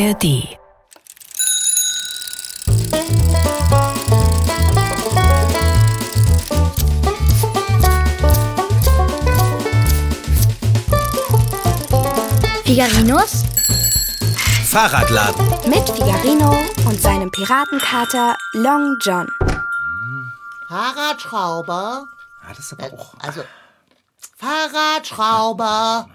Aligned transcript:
ARD. 0.00 0.56
Figarinos 12.64 13.44
Fahrradladen. 14.70 15.46
mit 15.68 15.90
Figarino 15.90 16.56
und 16.86 16.98
seinem 17.02 17.30
Piratenkater 17.30 18.38
Long 18.54 18.96
John. 19.02 19.28
Fahrradschrauber. 20.68 22.06
Ja, 22.42 22.48
das 22.48 22.58
ist 22.60 22.72
aber 22.72 22.84
auch. 22.94 23.14
Also, 23.18 23.42
Fahrradschrauber. 24.38 26.08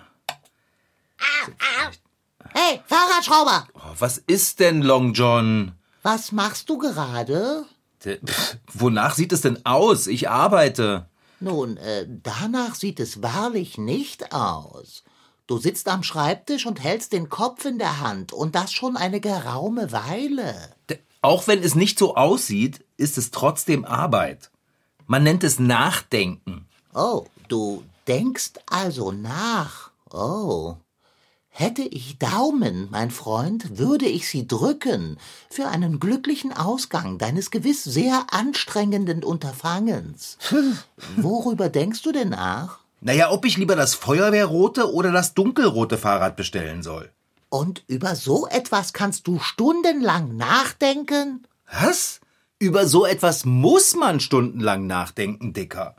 Hey, 2.58 2.80
Fahrradschrauber. 2.86 3.68
Oh, 3.76 3.94
was 4.00 4.18
ist 4.18 4.60
denn 4.62 4.82
Long 4.82 5.14
John? 5.14 5.74
Was 6.04 6.32
machst 6.32 6.70
du 6.70 6.78
gerade? 6.78 7.66
Pff, 8.02 8.58
Wonach 8.74 9.16
sieht 9.16 9.34
es 9.34 9.42
denn 9.42 9.66
aus? 9.66 10.08
Ich 10.08 10.30
arbeite. 10.30 11.08
Nun, 11.42 11.76
äh, 11.78 12.08
danach 12.24 12.76
sieht 12.76 13.00
es 13.02 13.22
wahrlich 13.22 13.78
nicht 13.78 14.32
aus. 14.34 15.04
Du 15.48 15.58
sitzt 15.58 15.90
am 15.90 16.02
Schreibtisch 16.02 16.66
und 16.66 16.82
hältst 16.82 17.12
den 17.12 17.30
Kopf 17.30 17.66
in 17.66 17.78
der 17.78 18.00
Hand 18.00 18.32
und 18.32 18.56
das 18.56 18.72
schon 18.72 18.96
eine 18.96 19.20
geraume 19.20 19.92
Weile. 19.92 20.56
D- 20.90 21.00
Auch 21.22 21.48
wenn 21.48 21.62
es 21.62 21.76
nicht 21.76 22.00
so 22.00 22.16
aussieht, 22.16 22.84
ist 22.98 23.18
es 23.18 23.32
trotzdem 23.32 23.84
Arbeit. 23.86 24.50
Man 25.08 25.24
nennt 25.24 25.44
es 25.44 25.60
Nachdenken. 25.60 26.68
Oh, 26.94 27.26
du 27.50 27.84
denkst 28.08 28.54
also 28.68 29.12
nach. 29.12 29.92
Oh. 30.12 30.78
Hätte 31.58 31.84
ich 31.84 32.18
Daumen, 32.20 32.90
mein 32.92 33.12
Freund, 33.12 33.78
würde 33.78 34.08
ich 34.08 34.28
sie 34.28 34.46
drücken 34.46 35.18
für 35.50 35.70
einen 35.70 36.02
glücklichen 36.02 36.52
Ausgang 36.52 37.18
deines 37.18 37.50
gewiss 37.50 37.82
sehr 37.86 38.28
anstrengenden 38.32 39.24
Unterfangens. 39.24 40.38
Worüber 41.16 41.70
denkst 41.70 42.02
du 42.02 42.12
denn 42.12 42.28
nach? 42.28 42.80
Naja, 43.00 43.32
ob 43.32 43.46
ich 43.46 43.56
lieber 43.56 43.78
das 43.78 43.96
feuerwehrrote 43.96 44.94
oder 44.94 45.14
das 45.14 45.34
dunkelrote 45.34 45.98
Fahrrad 45.98 46.36
bestellen 46.36 46.84
soll. 46.84 47.10
Und 47.48 47.86
über 47.88 48.18
so 48.18 48.48
etwas 48.48 48.92
kannst 48.92 49.26
du 49.26 49.40
stundenlang 49.40 50.36
nachdenken? 50.36 51.48
Was? 51.72 52.20
Über 52.60 52.86
so 52.86 53.06
etwas 53.06 53.46
muss 53.46 53.96
man 53.96 54.20
stundenlang 54.20 54.88
nachdenken, 54.88 55.54
Dicker. 55.54 55.96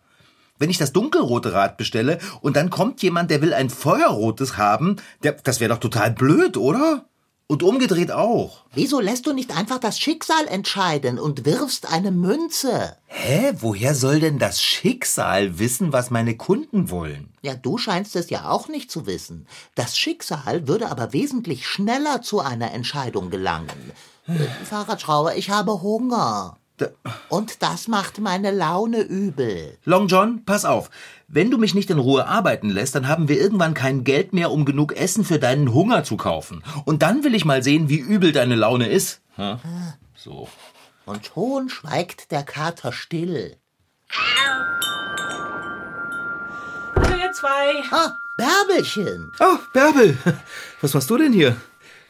Wenn 0.59 0.71
ich 0.71 0.79
das 0.79 0.93
dunkelrote 0.93 1.53
Rad 1.53 1.77
bestelle 1.77 2.19
und 2.41 2.57
dann 2.57 2.71
kommt 2.71 3.03
jemand, 3.03 3.31
der 3.31 3.43
will 3.43 3.53
ein 3.53 3.71
feuerrotes 3.71 4.57
haben, 4.57 4.97
der, 5.23 5.33
das 5.33 5.61
wäre 5.61 5.73
doch 5.75 5.81
total 5.81 6.11
blöd, 6.11 6.57
oder? 6.57 7.05
Und 7.49 7.63
umgedreht 7.63 8.11
auch. 8.11 8.65
Wieso 8.75 8.99
lässt 8.99 9.27
du 9.27 9.33
nicht 9.33 9.57
einfach 9.57 9.79
das 9.79 10.01
Schicksal 10.01 10.49
entscheiden 10.49 11.21
und 11.21 11.45
wirfst 11.45 11.93
eine 11.93 12.11
Münze? 12.11 12.97
Hä? 13.07 13.53
Woher 13.61 13.95
soll 13.95 14.19
denn 14.19 14.41
das 14.41 14.61
Schicksal 14.61 15.61
wissen, 15.61 15.93
was 15.93 16.11
meine 16.11 16.37
Kunden 16.37 16.91
wollen? 16.91 17.29
Ja, 17.43 17.55
du 17.55 17.79
scheinst 17.79 18.17
es 18.17 18.31
ja 18.31 18.51
auch 18.51 18.67
nicht 18.67 18.91
zu 18.91 19.07
wissen. 19.07 19.47
Das 19.77 19.97
Schicksal 19.97 20.67
würde 20.67 20.91
aber 20.91 21.13
wesentlich 21.13 21.69
schneller 21.69 22.21
zu 22.21 22.41
einer 22.41 22.73
Entscheidung 22.73 23.31
gelangen. 23.31 23.93
Äh, 24.27 24.65
Fahrradschrauber, 24.65 25.37
ich 25.37 25.51
habe 25.51 25.83
Hunger. 25.83 26.57
Da- 26.79 26.89
Und 27.31 27.63
das 27.63 27.89
macht 27.89 28.19
meine 28.21 28.51
Laune 28.51 29.01
übel. 29.01 29.79
Long 29.85 30.09
John, 30.09 30.45
pass 30.45 30.65
auf. 30.67 30.91
Wenn 31.27 31.51
du 31.51 31.57
mich 31.57 31.75
nicht 31.75 31.89
in 31.91 31.99
Ruhe 31.99 32.27
arbeiten 32.27 32.69
lässt, 32.69 32.95
dann 32.95 33.09
haben 33.09 33.29
wir 33.29 33.41
irgendwann 33.41 33.73
kein 33.75 34.05
Geld 34.05 34.33
mehr, 34.35 34.51
um 34.53 34.65
genug 34.67 34.95
Essen 34.95 35.25
für 35.25 35.39
deinen 35.39 35.73
Hunger 35.73 36.05
zu 36.05 36.17
kaufen. 36.19 36.63
Und 36.85 37.03
dann 37.03 37.25
will 37.25 37.35
ich 37.35 37.45
mal 37.47 37.63
sehen, 37.63 37.89
wie 37.89 37.99
übel 37.99 38.33
deine 38.33 38.57
Laune 38.57 38.89
ist. 38.89 39.23
Hm? 39.37 39.59
So. 40.15 40.49
Und 41.07 41.25
schon 41.27 41.69
schweigt 41.71 42.31
der 42.31 42.43
Kater 42.43 42.93
still. 42.93 43.57
Hallo 46.97 47.17
ihr 47.19 47.33
zwei. 47.33 47.83
Ah, 47.91 48.13
Bärbelchen. 48.37 49.33
Oh, 49.41 49.57
Bärbel, 49.73 50.17
was 50.83 50.93
machst 50.95 51.09
du 51.09 51.17
denn 51.17 51.33
hier? 51.33 51.57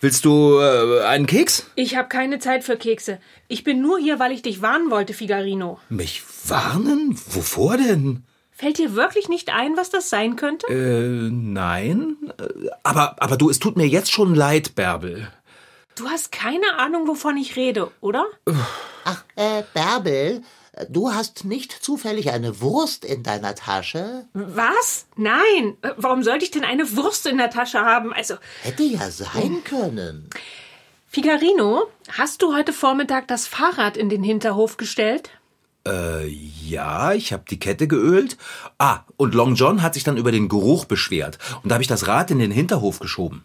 Willst 0.06 0.25
du 0.25 0.61
äh, 0.61 1.03
einen 1.03 1.27
Keks? 1.27 1.69
Ich 1.75 1.97
habe 1.97 2.06
keine 2.09 2.39
Zeit 2.39 2.62
für 2.62 2.77
Kekse. 2.77 3.19
Ich 3.49 3.65
bin 3.65 3.83
nur 3.83 3.99
hier, 3.99 4.21
weil 4.21 4.31
ich 4.31 4.41
dich 4.41 4.62
warnen 4.62 4.89
wollte, 4.89 5.15
Figarino. 5.15 5.81
Mich 5.89 6.22
warnen? 6.47 7.19
Wovor 7.31 7.77
denn? 7.77 8.22
Fällt 8.53 8.78
dir 8.78 8.95
wirklich 8.95 9.28
nicht 9.28 9.53
ein, 9.53 9.77
was 9.77 9.91
das 9.91 10.09
sein 10.09 10.37
könnte? 10.37 10.69
Äh, 10.69 11.28
nein. 11.33 12.19
Äh, 12.39 12.69
Aber, 12.84 13.16
aber 13.21 13.37
du, 13.37 13.50
es 13.50 13.59
tut 13.59 13.77
mir 13.77 13.89
jetzt 13.89 14.12
schon 14.12 14.37
leid, 14.37 14.77
Bärbel. 14.77 15.27
Du 15.97 16.09
hast 16.09 16.31
keine 16.31 16.78
Ahnung, 16.78 17.09
wovon 17.09 17.37
ich 17.37 17.56
rede, 17.56 17.91
oder? 18.00 18.27
Ach, 19.05 19.25
äh, 19.34 19.65
Bärbel, 19.75 20.43
du 20.89 21.13
hast 21.13 21.45
nicht 21.45 21.73
zufällig 21.73 22.31
eine 22.31 22.61
Wurst 22.61 23.05
in 23.05 23.23
deiner 23.23 23.55
Tasche? 23.55 24.27
Was? 24.35 25.07
Nein. 25.17 25.77
Äh, 25.83 25.91
Warum 25.97 26.23
sollte 26.23 26.45
ich 26.45 26.51
denn 26.51 26.65
eine 26.65 26.97
Wurst 26.97 27.27
in 27.27 27.39
der 27.39 27.51
Tasche 27.51 27.81
haben? 27.81 28.13
Also, 28.13 28.37
Hätte 28.63 28.83
ja 28.83 29.11
sein 29.11 29.63
können. 29.65 30.29
Figarino, 31.09 31.85
hast 32.13 32.43
du 32.43 32.55
heute 32.55 32.73
Vormittag 32.73 33.29
das 33.29 33.47
Fahrrad 33.47 33.97
in 33.97 34.09
den 34.09 34.23
Hinterhof 34.23 34.77
gestellt? 34.77 35.31
Äh, 35.87 36.27
ja, 36.29 37.13
ich 37.13 37.33
habe 37.33 37.45
die 37.49 37.59
Kette 37.59 37.87
geölt. 37.87 38.37
Ah, 38.79 39.01
und 39.17 39.35
Long 39.35 39.55
John 39.55 39.83
hat 39.83 39.95
sich 39.95 40.05
dann 40.05 40.17
über 40.17 40.33
den 40.33 40.49
Geruch 40.49 40.85
beschwert. 40.85 41.39
Und 41.63 41.71
da 41.71 41.75
habe 41.77 41.83
ich 41.83 41.89
das 41.89 42.09
Rad 42.09 42.31
in 42.31 42.39
den 42.39 42.51
Hinterhof 42.51 42.99
geschoben. 42.99 43.45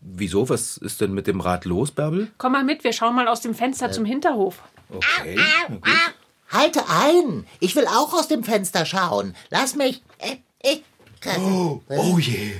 Wieso? 0.00 0.48
Was 0.48 0.76
ist 0.76 1.00
denn 1.00 1.12
mit 1.12 1.26
dem 1.26 1.40
Rad 1.40 1.64
los, 1.64 1.92
Bärbel? 1.92 2.30
Komm 2.38 2.52
mal 2.52 2.64
mit, 2.64 2.82
wir 2.84 2.92
schauen 2.92 3.14
mal 3.14 3.28
aus 3.28 3.40
dem 3.40 3.54
Fenster 3.54 3.90
zum 3.92 4.04
Hinterhof. 4.04 4.62
Okay. 4.90 5.38
na 5.68 5.74
gut. 5.76 5.88
Halte 6.50 6.82
ein! 6.88 7.46
Ich 7.60 7.76
will 7.76 7.86
auch 7.86 8.12
aus 8.14 8.28
dem 8.28 8.42
Fenster 8.44 8.86
schauen. 8.86 9.34
Lass 9.50 9.74
mich. 9.74 10.02
Äh, 10.18 10.36
ich. 10.62 10.82
Oh, 11.38 11.80
oh 11.88 12.18
je. 12.18 12.52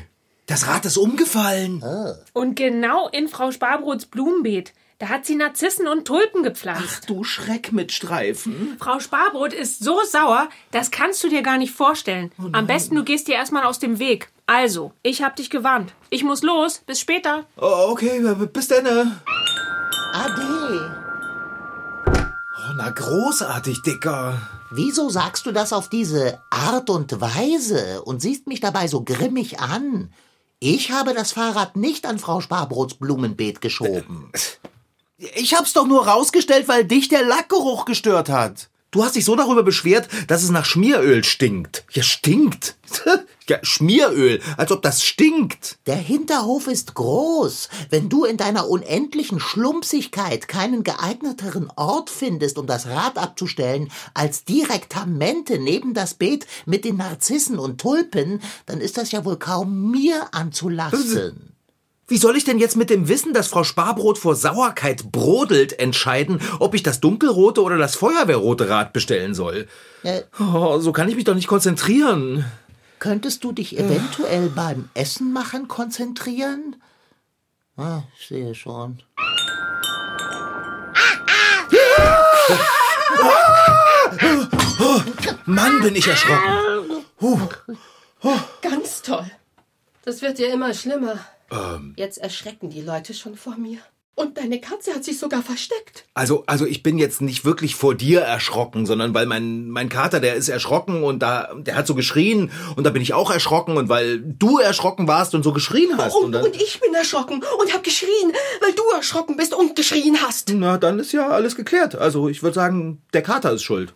Das 0.46 0.66
Rad 0.66 0.84
ist 0.86 0.96
umgefallen. 0.96 1.84
Und 2.32 2.56
genau 2.56 3.08
in 3.08 3.28
Frau 3.28 3.50
Sparbrots 3.50 4.06
Blumenbeet. 4.06 4.72
Da 4.98 5.10
hat 5.10 5.26
sie 5.26 5.36
Narzissen 5.36 5.86
und 5.86 6.06
Tulpen 6.06 6.42
gepflanzt. 6.42 7.08
Du 7.08 7.22
Schreck 7.22 7.70
mit 7.70 7.92
Streifen. 7.92 8.76
Frau 8.80 8.98
Sparbrot 8.98 9.52
ist 9.52 9.84
so 9.84 10.00
sauer, 10.02 10.48
das 10.72 10.90
kannst 10.90 11.22
du 11.22 11.28
dir 11.28 11.42
gar 11.42 11.56
nicht 11.56 11.72
vorstellen. 11.72 12.32
Am 12.52 12.66
besten 12.66 12.96
du 12.96 13.04
gehst 13.04 13.28
dir 13.28 13.36
erstmal 13.36 13.62
aus 13.62 13.78
dem 13.78 14.00
Weg. 14.00 14.30
Also, 14.46 14.92
ich 15.04 15.22
hab 15.22 15.36
dich 15.36 15.50
gewarnt. 15.50 15.92
Ich 16.10 16.24
muss 16.24 16.42
los. 16.42 16.78
Bis 16.86 16.98
später. 16.98 17.44
Oh, 17.56 17.90
okay, 17.90 18.20
bis 18.52 18.66
dann. 18.66 18.86
äh. 18.86 19.04
Ade. 20.14 21.07
Na 22.78 22.90
großartig, 22.90 23.82
Dicker. 23.82 24.40
Wieso 24.70 25.10
sagst 25.10 25.46
du 25.46 25.50
das 25.50 25.72
auf 25.72 25.88
diese 25.88 26.40
Art 26.48 26.90
und 26.90 27.20
Weise 27.20 28.02
und 28.02 28.22
siehst 28.22 28.46
mich 28.46 28.60
dabei 28.60 28.86
so 28.86 29.02
grimmig 29.02 29.58
an? 29.58 30.12
Ich 30.60 30.92
habe 30.92 31.12
das 31.12 31.32
Fahrrad 31.32 31.74
nicht 31.74 32.06
an 32.06 32.20
Frau 32.20 32.40
Sparbrots 32.40 32.94
Blumenbeet 32.94 33.60
geschoben. 33.60 34.30
Ich 35.16 35.54
hab's 35.54 35.72
doch 35.72 35.88
nur 35.88 36.06
rausgestellt, 36.06 36.68
weil 36.68 36.84
dich 36.84 37.08
der 37.08 37.24
Lackgeruch 37.24 37.84
gestört 37.84 38.28
hat. 38.28 38.70
Du 38.90 39.04
hast 39.04 39.16
dich 39.16 39.26
so 39.26 39.36
darüber 39.36 39.62
beschwert, 39.62 40.08
dass 40.28 40.42
es 40.42 40.50
nach 40.50 40.64
Schmieröl 40.64 41.22
stinkt. 41.22 41.84
Ja, 41.90 42.02
stinkt. 42.02 42.76
ja, 43.48 43.58
Schmieröl, 43.62 44.40
als 44.56 44.72
ob 44.72 44.80
das 44.80 45.04
stinkt. 45.04 45.78
Der 45.86 45.96
Hinterhof 45.96 46.68
ist 46.68 46.94
groß. 46.94 47.68
Wenn 47.90 48.08
du 48.08 48.24
in 48.24 48.38
deiner 48.38 48.66
unendlichen 48.66 49.40
Schlumpsigkeit 49.40 50.48
keinen 50.48 50.84
geeigneteren 50.84 51.70
Ort 51.76 52.08
findest, 52.08 52.56
um 52.56 52.66
das 52.66 52.86
Rad 52.86 53.18
abzustellen, 53.18 53.90
als 54.14 54.44
direktamente 54.44 55.58
neben 55.58 55.92
das 55.92 56.14
Beet 56.14 56.46
mit 56.64 56.86
den 56.86 56.96
Narzissen 56.96 57.58
und 57.58 57.82
Tulpen, 57.82 58.40
dann 58.64 58.80
ist 58.80 58.96
das 58.96 59.12
ja 59.12 59.22
wohl 59.26 59.38
kaum 59.38 59.90
mir 59.90 60.28
anzulasten. 60.32 61.57
Wie 62.10 62.16
soll 62.16 62.36
ich 62.36 62.44
denn 62.44 62.58
jetzt 62.58 62.76
mit 62.76 62.88
dem 62.88 63.06
Wissen, 63.08 63.34
dass 63.34 63.48
Frau 63.48 63.64
Sparbrot 63.64 64.16
vor 64.18 64.34
Sauerkeit 64.34 65.12
brodelt, 65.12 65.78
entscheiden, 65.78 66.40
ob 66.58 66.74
ich 66.74 66.82
das 66.82 67.00
dunkelrote 67.00 67.62
oder 67.62 67.76
das 67.76 67.96
feuerwehrrote 67.96 68.68
Rad 68.70 68.94
bestellen 68.94 69.34
soll? 69.34 69.68
Äh, 70.02 70.22
Oh, 70.40 70.78
so 70.78 70.92
kann 70.92 71.08
ich 71.10 71.16
mich 71.16 71.24
doch 71.24 71.34
nicht 71.34 71.48
konzentrieren. 71.48 72.46
könntest 72.98 73.44
du 73.44 73.52
dich 73.52 73.78
eventuell 73.78 74.48
beim 74.48 74.88
Essen 74.94 75.32
machen 75.34 75.68
konzentrieren? 75.68 76.76
Ah, 77.76 78.02
ich 78.18 78.26
sehe 78.26 78.54
schon. 78.54 79.02
Mann, 85.46 85.80
bin 85.82 85.96
ich 85.96 86.06
erschrocken. 86.06 87.04
Ganz 88.62 89.02
toll. 89.02 89.30
Das 90.04 90.22
wird 90.22 90.38
ja 90.38 90.48
immer 90.48 90.72
schlimmer. 90.74 91.18
Jetzt 91.96 92.18
erschrecken 92.18 92.70
die 92.70 92.82
Leute 92.82 93.14
schon 93.14 93.36
vor 93.36 93.56
mir. 93.56 93.78
Und 94.18 94.36
deine 94.36 94.60
Katze 94.60 94.92
hat 94.94 95.04
sich 95.04 95.16
sogar 95.20 95.44
versteckt. 95.44 96.04
Also, 96.12 96.42
also 96.46 96.66
ich 96.66 96.82
bin 96.82 96.98
jetzt 96.98 97.20
nicht 97.20 97.44
wirklich 97.44 97.76
vor 97.76 97.94
dir 97.94 98.20
erschrocken, 98.20 98.84
sondern 98.84 99.14
weil 99.14 99.26
mein, 99.26 99.68
mein 99.68 99.88
Kater, 99.88 100.18
der 100.18 100.34
ist 100.34 100.48
erschrocken 100.48 101.04
und 101.04 101.20
da, 101.20 101.54
der 101.56 101.76
hat 101.76 101.86
so 101.86 101.94
geschrien 101.94 102.50
und 102.74 102.82
da 102.82 102.90
bin 102.90 103.00
ich 103.00 103.14
auch 103.14 103.30
erschrocken 103.30 103.76
und 103.76 103.88
weil 103.88 104.18
du 104.20 104.58
erschrocken 104.58 105.06
warst 105.06 105.36
und 105.36 105.44
so 105.44 105.52
geschrien 105.52 105.96
hast. 105.96 106.16
Und, 106.16 106.32
dann, 106.32 106.44
und 106.44 106.56
ich 106.56 106.80
bin 106.80 106.92
erschrocken 106.94 107.44
und 107.60 107.72
hab 107.72 107.84
geschrien, 107.84 108.32
weil 108.60 108.72
du 108.72 108.82
erschrocken 108.96 109.36
bist 109.36 109.54
und 109.54 109.76
geschrien 109.76 110.20
hast. 110.20 110.52
na, 110.52 110.78
dann 110.78 110.98
ist 110.98 111.12
ja 111.12 111.28
alles 111.28 111.54
geklärt. 111.54 111.94
Also 111.94 112.28
ich 112.28 112.42
würde 112.42 112.56
sagen, 112.56 113.02
der 113.12 113.22
Kater 113.22 113.52
ist 113.52 113.62
schuld. 113.62 113.94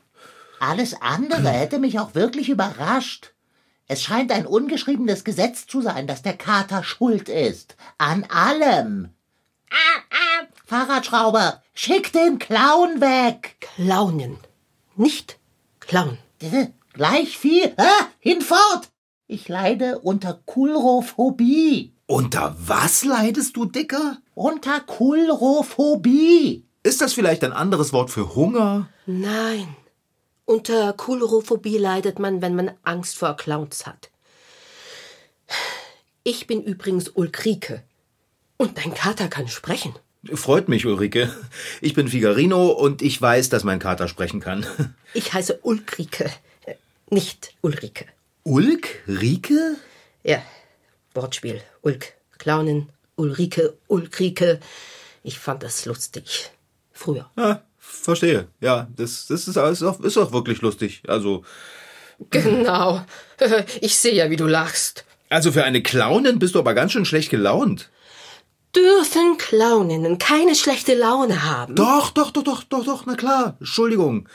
Alles 0.60 0.94
andere 1.00 1.48
hätte 1.48 1.80
mich 1.80 1.98
auch 1.98 2.14
wirklich 2.14 2.48
überrascht. 2.48 3.32
Es 3.88 4.02
scheint 4.02 4.32
ein 4.32 4.46
ungeschriebenes 4.46 5.24
Gesetz 5.24 5.66
zu 5.66 5.80
sein, 5.82 6.06
dass 6.06 6.22
der 6.22 6.36
Kater 6.36 6.82
schuld 6.84 7.28
ist. 7.28 7.76
An 7.98 8.24
allem. 8.24 9.10
Fahrradschrauber, 10.66 11.62
schick 11.74 12.12
den 12.12 12.38
Clown 12.38 13.00
weg. 13.00 13.56
Clownen. 13.60 14.38
Nicht. 14.96 15.38
Äh, 15.90 16.68
Gleich 16.92 17.38
viel. 17.38 17.72
Ah, 17.76 18.06
hinfort. 18.18 18.90
Ich 19.26 19.48
leide 19.48 19.98
unter 20.00 20.40
Kulrophobie. 20.44 21.94
Unter 22.06 22.54
was 22.58 23.04
leidest 23.04 23.56
du, 23.56 23.64
Dicker? 23.64 24.18
Unter 24.34 24.80
Kulrophobie. 24.80 26.66
Ist 26.82 27.00
das 27.00 27.14
vielleicht 27.14 27.44
ein 27.44 27.52
anderes 27.52 27.92
Wort 27.92 28.10
für 28.10 28.34
Hunger? 28.34 28.88
Nein. 29.06 29.76
Unter 30.44 30.92
Kulrophobie 30.92 31.78
leidet 31.78 32.18
man, 32.18 32.42
wenn 32.42 32.54
man 32.54 32.72
Angst 32.82 33.16
vor 33.16 33.36
Clowns 33.36 33.86
hat. 33.86 34.10
Ich 36.24 36.46
bin 36.46 36.62
übrigens 36.62 37.08
Ulrike. 37.08 37.82
Und 38.56 38.78
dein 38.78 38.94
Kater 38.94 39.28
kann 39.28 39.48
sprechen. 39.48 39.94
Freut 40.34 40.68
mich, 40.68 40.86
Ulrike. 40.86 41.34
Ich 41.80 41.94
bin 41.94 42.06
Figarino 42.06 42.68
und 42.68 43.02
ich 43.02 43.20
weiß, 43.20 43.48
dass 43.48 43.64
mein 43.64 43.80
Kater 43.80 44.06
sprechen 44.06 44.40
kann. 44.40 44.64
Ich 45.14 45.32
heiße 45.32 45.58
Ulrike, 45.62 46.30
äh, 46.64 46.74
nicht 47.10 47.54
Ulrike. 47.60 48.06
Ulk? 48.44 49.02
Rike? 49.06 49.76
Ja, 50.22 50.42
Wortspiel. 51.14 51.60
Ulk, 51.82 52.14
Clownin, 52.38 52.88
Ulrike, 53.16 53.76
Ulrike. 53.88 54.60
Ich 55.22 55.38
fand 55.38 55.62
das 55.62 55.84
lustig. 55.86 56.50
Früher. 56.92 57.30
Ja, 57.36 57.62
verstehe. 57.84 58.48
Ja, 58.60 58.88
das, 58.96 59.26
das 59.26 59.48
ist, 59.48 59.56
ist, 59.56 59.82
auch, 59.82 60.00
ist 60.00 60.16
auch 60.16 60.32
wirklich 60.32 60.60
lustig. 60.62 61.02
Also, 61.08 61.42
Genau. 62.30 63.04
Ich 63.80 63.96
sehe 63.98 64.14
ja, 64.14 64.30
wie 64.30 64.36
du 64.36 64.46
lachst. 64.46 65.04
also 65.28 65.50
für 65.50 65.64
eine 65.64 65.82
Clownin 65.82 66.38
bist 66.38 66.54
du 66.54 66.60
aber 66.60 66.74
ganz 66.74 66.92
schön 66.92 67.04
schlecht 67.04 67.30
gelaunt. 67.30 67.90
Dürfen 68.76 69.36
Clowninnen 69.36 70.18
keine 70.18 70.54
schlechte 70.54 70.94
Laune 70.94 71.42
haben? 71.42 71.74
Doch, 71.74 72.10
doch, 72.10 72.30
doch, 72.30 72.44
doch, 72.44 72.62
doch, 72.62 72.84
doch, 72.84 73.04
na 73.06 73.16
klar. 73.16 73.56
Entschuldigung. 73.58 74.28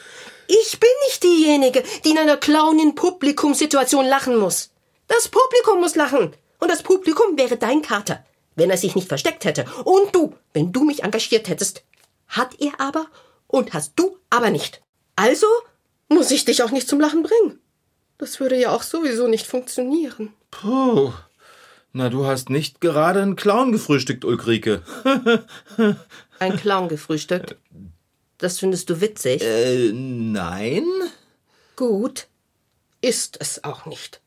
Ich 0.47 0.79
bin 0.79 0.89
nicht 1.07 1.23
diejenige, 1.23 1.83
die 2.03 2.09
in 2.11 2.17
einer 2.17 2.37
Clownin-Publikumssituation 2.37 4.05
lachen 4.05 4.37
muss. 4.37 4.71
Das 5.07 5.29
Publikum 5.29 5.79
muss 5.79 5.95
lachen. 5.95 6.33
Und 6.59 6.69
das 6.69 6.83
Publikum 6.83 7.37
wäre 7.37 7.57
dein 7.57 7.81
Kater, 7.81 8.25
wenn 8.55 8.69
er 8.69 8.77
sich 8.77 8.93
nicht 8.95 9.07
versteckt 9.07 9.45
hätte. 9.45 9.65
Und 9.85 10.13
du, 10.13 10.35
wenn 10.53 10.71
du 10.71 10.83
mich 10.83 11.03
engagiert 11.03 11.47
hättest. 11.47 11.83
Hat 12.27 12.59
er 12.59 12.79
aber 12.79 13.07
und 13.47 13.73
hast 13.73 13.93
du 13.95 14.17
aber 14.29 14.49
nicht. 14.49 14.81
Also 15.15 15.47
muss 16.09 16.31
ich 16.31 16.45
dich 16.45 16.63
auch 16.63 16.71
nicht 16.71 16.87
zum 16.87 16.99
Lachen 16.99 17.23
bringen. 17.23 17.59
Das 18.17 18.39
würde 18.39 18.59
ja 18.59 18.71
auch 18.71 18.83
sowieso 18.83 19.27
nicht 19.27 19.45
funktionieren. 19.45 20.33
Puh. 20.51 21.13
Na, 21.93 22.09
du 22.09 22.25
hast 22.25 22.49
nicht 22.49 22.81
gerade 22.81 23.21
einen 23.21 23.35
Clown 23.35 23.71
gefrühstückt, 23.71 24.25
Ulrike. 24.25 24.83
Ein 26.39 26.57
Clown 26.57 26.89
gefrühstückt. 26.89 27.55
Das 28.37 28.59
findest 28.59 28.89
du 28.89 29.01
witzig? 29.01 29.41
Äh, 29.41 29.91
nein? 29.93 30.85
Gut. 31.75 32.27
Ist 33.01 33.37
es 33.39 33.63
auch 33.63 33.85
nicht. 33.85 34.21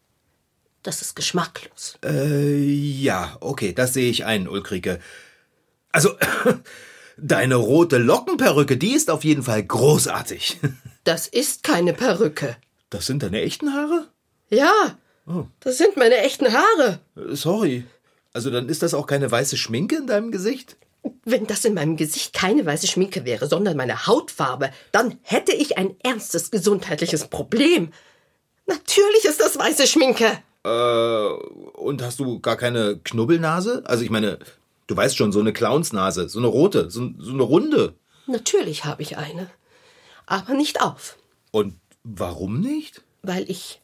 Das 0.82 1.02
ist 1.02 1.14
geschmacklos. 1.14 1.98
Äh, 2.04 2.58
ja, 2.58 3.36
okay, 3.40 3.72
das 3.72 3.92
sehe 3.92 4.10
ich 4.10 4.24
ein, 4.24 4.48
Ulrike. 4.48 4.98
Also, 5.92 6.16
deine 7.16 7.56
rote 7.56 7.98
Lockenperücke, 7.98 8.76
die 8.76 8.92
ist 8.92 9.10
auf 9.10 9.24
jeden 9.24 9.42
Fall 9.42 9.62
großartig. 9.62 10.58
Das 11.02 11.26
ist 11.26 11.62
keine 11.62 11.94
Perücke. 11.94 12.58
Das 12.90 13.06
sind 13.06 13.22
deine 13.22 13.40
echten 13.40 13.72
Haare? 13.72 14.08
Ja, 14.50 14.98
das 15.60 15.78
sind 15.78 15.96
meine 15.96 16.18
echten 16.18 16.52
Haare. 16.52 17.00
Äh, 17.16 17.34
Sorry. 17.34 17.86
Also 18.32 18.50
dann 18.50 18.68
ist 18.68 18.82
das 18.82 18.94
auch 18.94 19.06
keine 19.06 19.30
weiße 19.30 19.56
Schminke 19.56 19.96
in 19.96 20.06
deinem 20.06 20.30
Gesicht? 20.30 20.76
Wenn 21.24 21.46
das 21.46 21.64
in 21.64 21.74
meinem 21.74 21.96
Gesicht 21.96 22.34
keine 22.34 22.66
weiße 22.66 22.86
Schminke 22.86 23.24
wäre, 23.24 23.46
sondern 23.46 23.76
meine 23.76 24.06
Hautfarbe, 24.06 24.70
dann 24.92 25.18
hätte 25.22 25.52
ich 25.52 25.78
ein 25.78 25.96
ernstes 26.02 26.50
gesundheitliches 26.50 27.28
Problem. 27.28 27.92
Natürlich 28.66 29.24
ist 29.24 29.40
das 29.40 29.58
weiße 29.58 29.86
Schminke. 29.86 30.38
Äh, 30.64 31.78
und 31.78 32.02
hast 32.02 32.20
du 32.20 32.40
gar 32.40 32.56
keine 32.56 33.00
Knubbelnase? 33.02 33.82
Also 33.86 34.04
ich 34.04 34.10
meine, 34.10 34.38
du 34.90 34.96
weißt 34.96 35.16
schon, 35.16 35.30
so 35.32 35.38
eine 35.40 35.52
Clownsnase, 35.52 36.28
so 36.28 36.38
eine 36.40 36.48
rote, 36.48 36.90
so, 36.90 37.10
so 37.18 37.32
eine 37.32 37.42
runde. 37.42 37.94
Natürlich 38.26 38.84
habe 38.84 39.02
ich 39.02 39.16
eine. 39.16 39.48
Aber 40.26 40.54
nicht 40.54 40.82
auf, 40.82 41.16
Und 41.52 41.78
warum 42.02 42.60
nicht? 42.60 43.02
weil 43.22 43.50
ich 43.50 43.82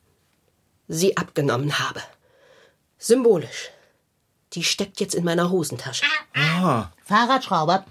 sie 0.88 1.18
abgenommen 1.18 1.78
habe. 1.78 2.00
Symbolisch. 2.96 3.70
Die 4.54 4.64
steckt 4.64 4.98
jetzt 4.98 5.14
in 5.14 5.24
meiner 5.24 5.50
Hosentasche. 5.50 6.06
Fahrradschrauber, 7.04 7.84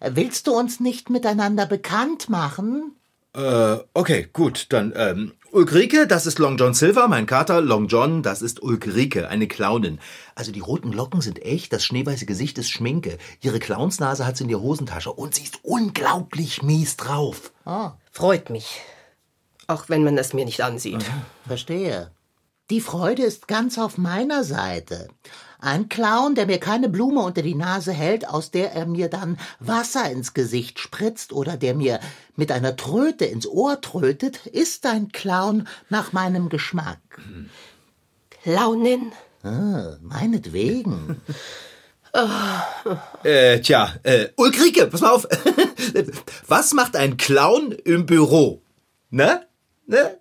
willst 0.00 0.46
du 0.46 0.52
uns 0.52 0.78
nicht 0.78 1.08
miteinander 1.08 1.64
bekannt 1.64 2.28
machen? 2.28 2.94
Äh, 3.34 3.78
okay, 3.94 4.28
gut, 4.32 4.66
dann, 4.70 4.92
ähm, 4.94 5.32
Ulrike, 5.50 6.06
das 6.06 6.26
ist 6.26 6.38
Long 6.38 6.58
John 6.58 6.74
Silver, 6.74 7.08
mein 7.08 7.24
Kater. 7.24 7.62
Long 7.62 7.88
John, 7.88 8.22
das 8.22 8.42
ist 8.42 8.62
Ulrike, 8.62 9.28
eine 9.28 9.48
Clownin. 9.48 9.98
Also 10.34 10.52
die 10.52 10.60
roten 10.60 10.92
Locken 10.92 11.22
sind 11.22 11.42
echt, 11.42 11.72
das 11.72 11.84
schneeweiße 11.84 12.26
Gesicht 12.26 12.58
ist 12.58 12.68
Schminke. 12.68 13.16
Ihre 13.40 13.58
Clownsnase 13.58 14.26
hat 14.26 14.36
sie 14.36 14.44
in 14.44 14.50
der 14.50 14.60
Hosentasche 14.60 15.10
und 15.10 15.34
sie 15.34 15.44
ist 15.44 15.60
unglaublich 15.62 16.62
mies 16.62 16.98
drauf. 16.98 17.52
Freut 18.12 18.50
mich. 18.50 18.82
Auch 19.66 19.88
wenn 19.88 20.04
man 20.04 20.18
es 20.18 20.34
mir 20.34 20.44
nicht 20.44 20.62
ansieht. 20.62 21.04
Verstehe. 21.46 22.10
Die 22.68 22.82
Freude 22.82 23.22
ist 23.22 23.48
ganz 23.48 23.78
auf 23.78 23.96
meiner 23.96 24.44
Seite. 24.44 25.08
Ein 25.60 25.88
Clown, 25.88 26.36
der 26.36 26.46
mir 26.46 26.58
keine 26.58 26.88
Blume 26.88 27.20
unter 27.20 27.42
die 27.42 27.56
Nase 27.56 27.92
hält, 27.92 28.28
aus 28.28 28.52
der 28.52 28.72
er 28.72 28.86
mir 28.86 29.08
dann 29.08 29.38
Wasser 29.58 30.08
ins 30.10 30.32
Gesicht 30.32 30.78
spritzt 30.78 31.32
oder 31.32 31.56
der 31.56 31.74
mir 31.74 31.98
mit 32.36 32.52
einer 32.52 32.76
Tröte 32.76 33.24
ins 33.24 33.46
Ohr 33.46 33.80
trötet, 33.80 34.46
ist 34.46 34.86
ein 34.86 35.10
Clown 35.10 35.66
nach 35.88 36.12
meinem 36.12 36.48
Geschmack. 36.48 37.00
Clownin? 38.42 39.10
Ah, 39.42 39.96
meinetwegen. 40.00 41.20
Äh, 43.22 43.60
tja, 43.60 43.94
äh, 44.02 44.28
Ulrike, 44.36 44.86
pass 44.86 45.00
mal 45.00 45.10
auf. 45.10 45.26
Was 46.46 46.72
macht 46.72 46.96
ein 46.96 47.16
Clown 47.16 47.72
im 47.72 48.06
Büro? 48.06 48.62
Ne? 49.10 49.46
Ne? 49.86 50.18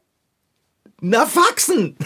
Na, 0.99 1.27
wachsen! 1.35 1.95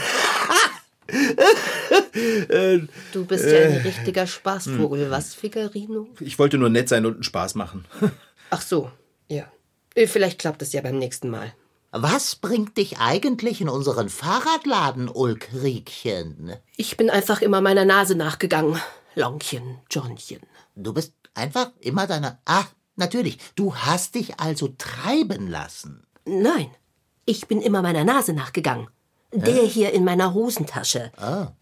Du 3.13 3.25
bist 3.25 3.45
ja 3.45 3.60
ein 3.60 3.77
richtiger 3.77 4.27
Spaßvogel, 4.27 5.12
was, 5.12 5.33
Figarino? 5.33 6.07
Ich 6.19 6.39
wollte 6.39 6.57
nur 6.57 6.69
nett 6.69 6.89
sein 6.89 7.05
und 7.05 7.15
einen 7.15 7.24
Spaß 7.24 7.55
machen. 7.55 7.86
Ach 8.50 8.62
so, 8.62 8.91
ja. 9.27 9.51
Äh, 9.95 10.07
Vielleicht 10.07 10.39
klappt 10.39 10.62
es 10.62 10.74
ja 10.74 10.81
beim 10.81 10.98
nächsten 10.98 11.29
Mal. 11.29 11.53
Was 11.91 12.38
bringt 12.38 12.77
dich 12.77 13.00
eigentlich 13.00 13.60
in 13.60 13.67
unseren 13.67 14.07
Fahrradladen, 14.07 15.10
Ulkrikchen? 15.10 16.53
Ich 16.77 16.95
bin 16.95 17.10
einfach 17.10 17.41
immer 17.41 17.60
meiner 17.60 17.83
Nase 17.83 18.15
nachgegangen. 18.15 18.79
Longchen, 19.15 19.79
Johnchen. 19.89 20.39
Du 20.75 20.93
bist 20.93 21.13
einfach 21.33 21.71
immer 21.81 22.07
deiner. 22.07 22.39
Ah, 22.45 22.63
natürlich. 22.95 23.38
Du 23.55 23.75
hast 23.75 24.15
dich 24.15 24.39
also 24.39 24.69
treiben 24.77 25.48
lassen. 25.48 26.07
Nein, 26.25 26.71
ich 27.25 27.48
bin 27.48 27.62
immer 27.62 27.81
meiner 27.81 28.05
Nase 28.05 28.31
nachgegangen. 28.33 28.88
Der 29.33 29.63
hier 29.63 29.91
in 29.93 30.03
meiner 30.03 30.33
Hosentasche. 30.33 31.11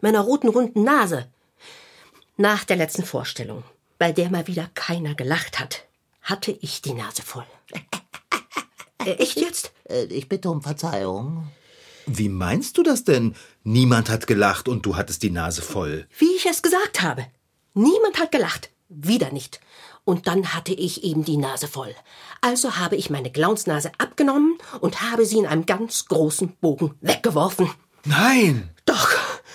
Meiner 0.02 0.22
roten 0.22 0.50
runden 0.50 0.84
Nase. 0.84 1.28
Nach 2.38 2.64
der 2.64 2.78
letzten 2.78 3.04
Vorstellung, 3.04 3.64
bei 3.98 4.12
der 4.12 4.30
mal 4.30 4.48
wieder 4.48 4.70
keiner 4.74 5.14
gelacht 5.14 5.60
hat, 5.60 5.86
hatte 6.22 6.52
ich 6.52 6.82
die 6.82 6.94
Nase 6.94 7.22
voll. 7.22 7.46
Äh, 9.06 9.14
Echt 9.14 9.40
jetzt? 9.40 9.72
Äh, 9.90 10.06
ich 10.06 10.30
bitte 10.30 10.50
um 10.50 10.62
Verzeihung. 10.62 11.50
Wie 12.06 12.30
meinst 12.30 12.78
du 12.78 12.84
das 12.84 13.04
denn? 13.04 13.36
Niemand 13.64 14.10
hat 14.10 14.28
gelacht 14.28 14.68
und 14.68 14.86
du 14.86 14.96
hattest 14.96 15.24
die 15.24 15.30
Nase 15.30 15.62
voll. 15.62 16.08
Wie 16.18 16.36
ich 16.36 16.46
es 16.46 16.62
gesagt 16.62 17.02
habe. 17.02 17.28
Niemand 17.74 18.20
hat 18.20 18.32
gelacht. 18.32 18.72
Wieder 18.90 19.32
nicht. 19.32 19.60
Und 20.10 20.26
dann 20.26 20.56
hatte 20.56 20.74
ich 20.74 21.04
eben 21.04 21.24
die 21.24 21.38
Nase 21.38 21.68
voll. 21.68 21.94
Also 22.42 22.78
habe 22.78 22.96
ich 22.96 23.12
meine 23.12 23.32
Clownsnase 23.32 23.92
abgenommen 24.00 24.58
und 24.80 25.04
habe 25.04 25.24
sie 25.24 25.38
in 25.38 25.46
einem 25.46 25.68
ganz 25.68 26.08
großen 26.08 26.58
Bogen 26.60 26.96
weggeworfen. 27.02 27.70
Nein! 28.06 28.72
Doch. 28.88 29.12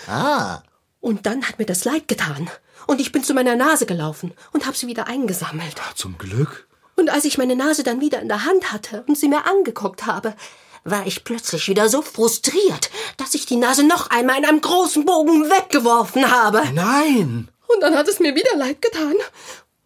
Ah, 0.07 0.63
Und 1.01 1.27
dann 1.27 1.49
hat 1.49 1.59
mir 1.59 1.67
das 1.67 1.85
leid 1.85 2.07
getan. 2.07 2.49
Und 2.87 3.01
ich 3.01 3.11
bin 3.11 3.25
zu 3.25 3.35
meiner 3.35 3.57
Nase 3.57 3.85
gelaufen 3.85 4.33
und 4.53 4.65
habe 4.65 4.77
sie 4.77 4.87
wieder 4.87 5.09
eingesammelt. 5.09 5.75
Zum 5.97 6.19
Glück. 6.19 6.69
Und 6.95 7.11
als 7.11 7.25
ich 7.25 7.37
meine 7.37 7.57
Nase 7.57 7.83
dann 7.83 8.01
wieder 8.01 8.21
in 8.23 8.29
der 8.29 8.45
Hand 8.45 8.73
hatte 8.73 9.03
und 9.09 9.19
sie 9.19 9.27
mir 9.29 9.47
angeguckt 9.47 10.07
habe, 10.07 10.37
war 10.85 11.05
ich 11.05 11.25
plötzlich 11.25 11.67
wieder 11.67 11.89
so 11.89 12.01
frustriert, 12.01 12.91
dass 13.17 13.35
ich 13.35 13.45
die 13.45 13.57
Nase 13.57 13.83
noch 13.83 14.11
einmal 14.11 14.39
in 14.39 14.45
einem 14.45 14.61
großen 14.61 15.05
Bogen 15.05 15.51
weggeworfen 15.51 16.31
habe. 16.31 16.63
Nein! 16.73 17.49
Und 17.67 17.81
dann 17.81 17.97
hat 17.97 18.07
es 18.07 18.21
mir 18.21 18.37
wieder 18.37 18.55
leid 18.57 18.81
getan. 18.83 19.15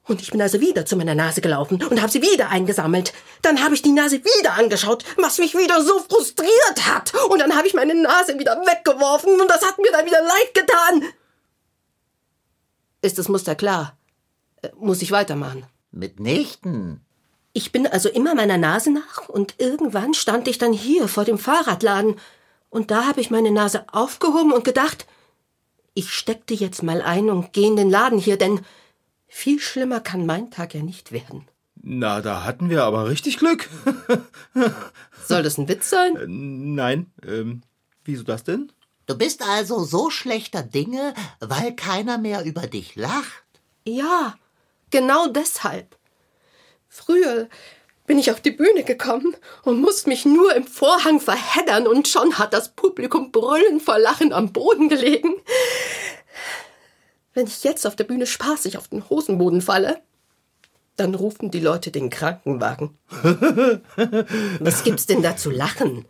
Und 0.08 0.22
ich 0.22 0.30
bin 0.30 0.40
also 0.40 0.60
wieder 0.60 0.86
zu 0.86 0.96
meiner 0.96 1.14
Nase 1.14 1.42
gelaufen 1.42 1.82
und 1.82 2.00
habe 2.00 2.10
sie 2.10 2.22
wieder 2.22 2.48
eingesammelt. 2.48 3.12
Dann 3.42 3.62
habe 3.62 3.74
ich 3.74 3.82
die 3.82 3.92
Nase 3.92 4.24
wieder 4.24 4.54
angeschaut, 4.54 5.04
was 5.18 5.38
mich 5.38 5.54
wieder 5.54 5.82
so 5.84 6.00
frustriert 6.00 6.86
hat. 6.86 7.12
Und 7.28 7.38
dann 7.40 7.54
habe 7.54 7.66
ich 7.66 7.74
meine 7.74 7.94
Nase 7.94 8.38
wieder 8.38 8.56
weggeworfen 8.56 9.38
und 9.40 9.48
das 9.48 9.64
hat 9.64 9.78
mir 9.78 9.92
dann 9.92 10.06
wieder 10.06 10.22
leid 10.22 10.54
getan. 10.54 11.12
Ist 13.02 13.18
das 13.18 13.28
Muster 13.28 13.54
klar? 13.54 13.96
Äh, 14.62 14.70
Muss 14.78 15.02
ich 15.02 15.12
weitermachen? 15.12 15.66
Mitnichten. 15.90 17.02
Ich 17.52 17.70
bin 17.70 17.86
also 17.86 18.08
immer 18.08 18.34
meiner 18.34 18.58
Nase 18.58 18.90
nach 18.90 19.28
und 19.28 19.54
irgendwann 19.58 20.14
stand 20.14 20.48
ich 20.48 20.58
dann 20.58 20.72
hier 20.72 21.08
vor 21.08 21.24
dem 21.24 21.38
Fahrradladen 21.38 22.16
und 22.70 22.90
da 22.90 23.06
habe 23.06 23.20
ich 23.20 23.30
meine 23.30 23.50
Nase 23.50 23.84
aufgehoben 23.92 24.52
und 24.52 24.64
gedacht, 24.64 25.06
ich 25.94 26.12
steckte 26.12 26.54
jetzt 26.54 26.82
mal 26.82 27.02
ein 27.02 27.30
und 27.30 27.52
gehe 27.52 27.66
in 27.66 27.76
den 27.76 27.90
Laden 27.90 28.18
hier, 28.18 28.36
denn 28.36 28.60
viel 29.38 29.60
schlimmer 29.60 30.00
kann 30.00 30.26
mein 30.26 30.50
Tag 30.50 30.74
ja 30.74 30.82
nicht 30.82 31.12
werden. 31.12 31.46
Na, 31.80 32.20
da 32.20 32.42
hatten 32.42 32.70
wir 32.70 32.82
aber 32.82 33.08
richtig 33.08 33.38
Glück. 33.38 33.70
Soll 35.26 35.44
das 35.44 35.58
ein 35.58 35.68
Witz 35.68 35.90
sein? 35.90 36.74
Nein, 36.74 37.12
ähm, 37.24 37.62
wieso 38.04 38.24
das 38.24 38.42
denn? 38.42 38.72
Du 39.06 39.16
bist 39.16 39.42
also 39.42 39.84
so 39.84 40.10
schlechter 40.10 40.64
Dinge, 40.64 41.14
weil 41.38 41.72
keiner 41.76 42.18
mehr 42.18 42.44
über 42.44 42.66
dich 42.66 42.96
lacht. 42.96 43.44
Ja, 43.86 44.36
genau 44.90 45.28
deshalb. 45.28 45.96
Früher 46.88 47.48
bin 48.08 48.18
ich 48.18 48.32
auf 48.32 48.40
die 48.40 48.50
Bühne 48.50 48.82
gekommen 48.82 49.36
und 49.62 49.80
musste 49.80 50.08
mich 50.08 50.24
nur 50.24 50.52
im 50.56 50.66
Vorhang 50.66 51.20
verheddern 51.20 51.86
und 51.86 52.08
schon 52.08 52.38
hat 52.38 52.52
das 52.52 52.74
Publikum 52.74 53.30
brüllend 53.30 53.82
vor 53.82 54.00
Lachen 54.00 54.32
am 54.32 54.52
Boden 54.52 54.88
gelegen. 54.88 55.36
Wenn 57.38 57.46
ich 57.46 57.62
jetzt 57.62 57.86
auf 57.86 57.94
der 57.94 58.02
Bühne 58.02 58.26
spaßig 58.26 58.78
auf 58.78 58.88
den 58.88 59.08
Hosenboden 59.08 59.62
falle, 59.62 60.02
dann 60.96 61.14
rufen 61.14 61.52
die 61.52 61.60
Leute 61.60 61.92
den 61.92 62.10
Krankenwagen. 62.10 62.98
Was 64.58 64.82
gibt's 64.82 65.06
denn 65.06 65.22
da 65.22 65.36
zu 65.36 65.52
lachen? 65.52 66.04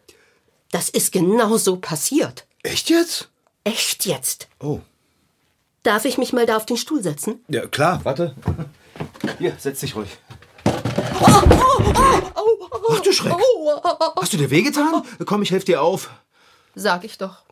Das 0.70 0.88
ist 0.88 1.12
genau 1.12 1.58
so 1.58 1.76
passiert. 1.76 2.47
Echt 2.62 2.88
jetzt? 2.88 3.28
Echt 3.62 4.06
jetzt. 4.06 4.49
Oh. 4.58 4.80
Darf 5.82 6.06
ich 6.06 6.16
mich 6.16 6.32
mal 6.32 6.47
da 6.47 6.56
auf 6.56 6.64
den 6.64 6.78
Stuhl 6.78 7.02
setzen? 7.02 7.44
Ja, 7.49 7.66
klar, 7.66 8.02
warte. 8.06 8.35
Hier, 9.38 9.54
setz 9.58 9.80
dich 9.80 9.94
ruhig. 9.97 10.08
Ach 10.64 11.44
du 13.04 13.12
Schreck. 13.12 13.35
Hast 14.16 14.32
du 14.32 14.38
dir 14.38 14.49
wehgetan? 14.49 15.02
Komm, 15.26 15.42
ich 15.42 15.50
helf 15.50 15.66
dir 15.66 15.82
auf. 15.82 16.08
Sag 16.75 17.04
ich 17.04 17.18
doch. 17.18 17.42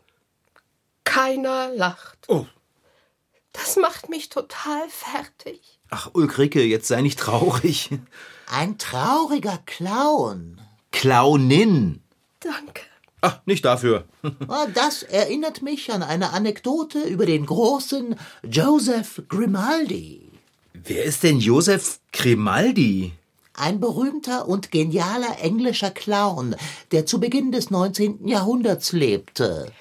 Keiner 1.03 1.69
lacht. 1.75 2.17
Oh. 2.27 2.47
Das 3.77 3.81
macht 3.81 4.09
mich 4.09 4.29
total 4.29 4.89
fertig. 4.89 5.61
Ach, 5.89 6.09
Ulrike, 6.13 6.63
jetzt 6.63 6.87
sei 6.87 7.01
nicht 7.01 7.19
traurig. 7.19 7.89
Ein 8.51 8.77
trauriger 8.77 9.59
Clown. 9.65 10.59
Clownin. 10.91 12.01
Danke. 12.39 12.81
Ach, 13.21 13.39
nicht 13.45 13.65
dafür. 13.65 14.05
Ah, 14.47 14.65
Das 14.73 15.03
erinnert 15.03 15.61
mich 15.61 15.91
an 15.91 16.01
eine 16.01 16.33
Anekdote 16.33 17.01
über 17.03 17.25
den 17.25 17.45
großen 17.45 18.15
Joseph 18.43 19.21
Grimaldi. 19.29 20.31
Wer 20.73 21.03
ist 21.03 21.23
denn 21.23 21.39
Josef 21.39 21.99
Grimaldi? 22.13 23.13
Ein 23.53 23.79
berühmter 23.79 24.47
und 24.47 24.71
genialer 24.71 25.39
englischer 25.41 25.91
Clown, 25.91 26.55
der 26.91 27.05
zu 27.05 27.19
Beginn 27.19 27.51
des 27.51 27.69
19. 27.69 28.27
Jahrhunderts 28.27 28.91
lebte. 28.91 29.71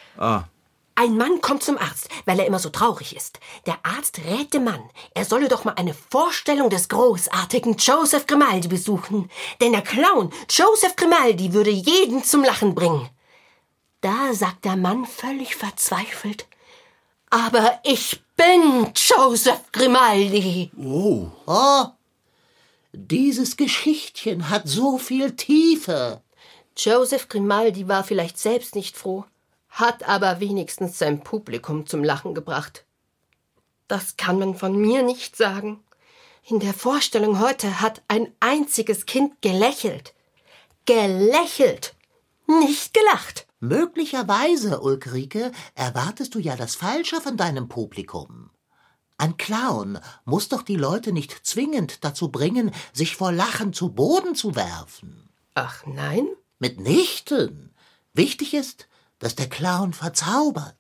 Ein 0.99 1.19
Mann 1.19 1.43
kommt 1.43 1.62
zum 1.62 1.76
Arzt, 1.76 2.09
weil 2.25 2.41
er 2.41 2.47
immer 2.47 2.59
so 2.59 2.71
traurig 2.71 3.15
ist. 3.15 3.38
Der 3.67 3.79
Arzt 3.83 4.19
rät 4.25 4.55
dem 4.55 4.65
Mann, 4.65 4.83
er 5.15 5.26
solle 5.26 5.49
doch 5.49 5.65
mal 5.65 5.75
eine 5.75 5.93
Vorstellung 5.93 6.71
des 6.71 6.88
großartigen 6.88 7.76
Joseph 7.76 8.26
Grimaldi 8.26 8.69
besuchen. 8.69 9.31
Denn 9.61 9.73
der 9.73 9.83
Clown 9.83 10.33
Joseph 10.49 10.97
Grimaldi 10.97 11.53
würde 11.53 11.71
jeden 11.71 12.25
zum 12.25 12.43
Lachen 12.43 12.75
bringen. 12.75 13.11
Da 14.00 14.33
sagt 14.33 14.65
der 14.65 14.76
Mann 14.76 15.05
völlig 15.05 15.55
verzweifelt, 15.55 16.47
aber 17.29 17.79
ich 17.85 18.23
bin 18.35 18.93
Joseph 18.95 19.71
Grimaldi. 19.73 20.71
Oh, 20.79 21.88
dieses 22.93 23.59
Geschichtchen 23.59 24.49
hat 24.49 24.67
so 24.67 24.97
viel 24.97 25.37
Tiefe. 25.37 26.23
Joseph 26.76 27.29
Grimaldi 27.29 27.87
war 27.88 28.05
vielleicht 28.05 28.38
selbst 28.38 28.75
nicht 28.75 28.97
froh, 28.97 29.25
hat 29.76 30.09
aber 30.09 30.40
wenigstens 30.40 30.99
sein 30.99 31.23
Publikum 31.23 31.87
zum 31.87 32.02
Lachen 32.02 32.35
gebracht. 32.35 32.87
Das 33.88 34.16
kann 34.16 34.38
man 34.38 34.56
von 34.56 34.75
mir 34.75 35.02
nicht 35.02 35.37
sagen. 35.37 35.85
In 36.49 36.61
der 36.61 36.73
Vorstellung 36.73 37.40
heute 37.40 37.80
hat 37.80 38.02
ein 38.09 38.33
einziges 38.40 39.04
Kind 39.04 39.42
gelächelt. 39.42 40.14
Gelächelt, 40.87 41.95
nicht 42.47 42.95
gelacht. 42.95 43.47
Möglicherweise, 43.61 44.80
Ulrike, 44.80 45.52
erwartest 45.75 46.35
du 46.35 46.38
ja 46.38 46.56
das 46.56 46.75
Falsche 46.75 47.21
von 47.21 47.37
deinem 47.37 47.68
Publikum. 47.68 48.50
Ein 49.18 49.37
Clown 49.37 49.99
muss 50.25 50.49
doch 50.49 50.62
die 50.62 50.76
Leute 50.76 51.12
nicht 51.12 51.47
zwingend 51.47 52.02
dazu 52.02 52.30
bringen, 52.30 52.71
sich 52.95 53.16
vor 53.16 53.30
Lachen 53.30 53.75
zu 53.75 53.90
Boden 53.90 54.35
zu 54.35 54.56
werfen. 54.56 55.28
Ach 55.54 55.85
nein? 55.85 56.28
Mitnichten. 56.59 57.75
Wichtig 58.14 58.54
ist, 58.54 58.88
dass 59.19 59.35
der 59.35 59.49
Clown 59.49 59.93
verzaubert, 59.93 60.77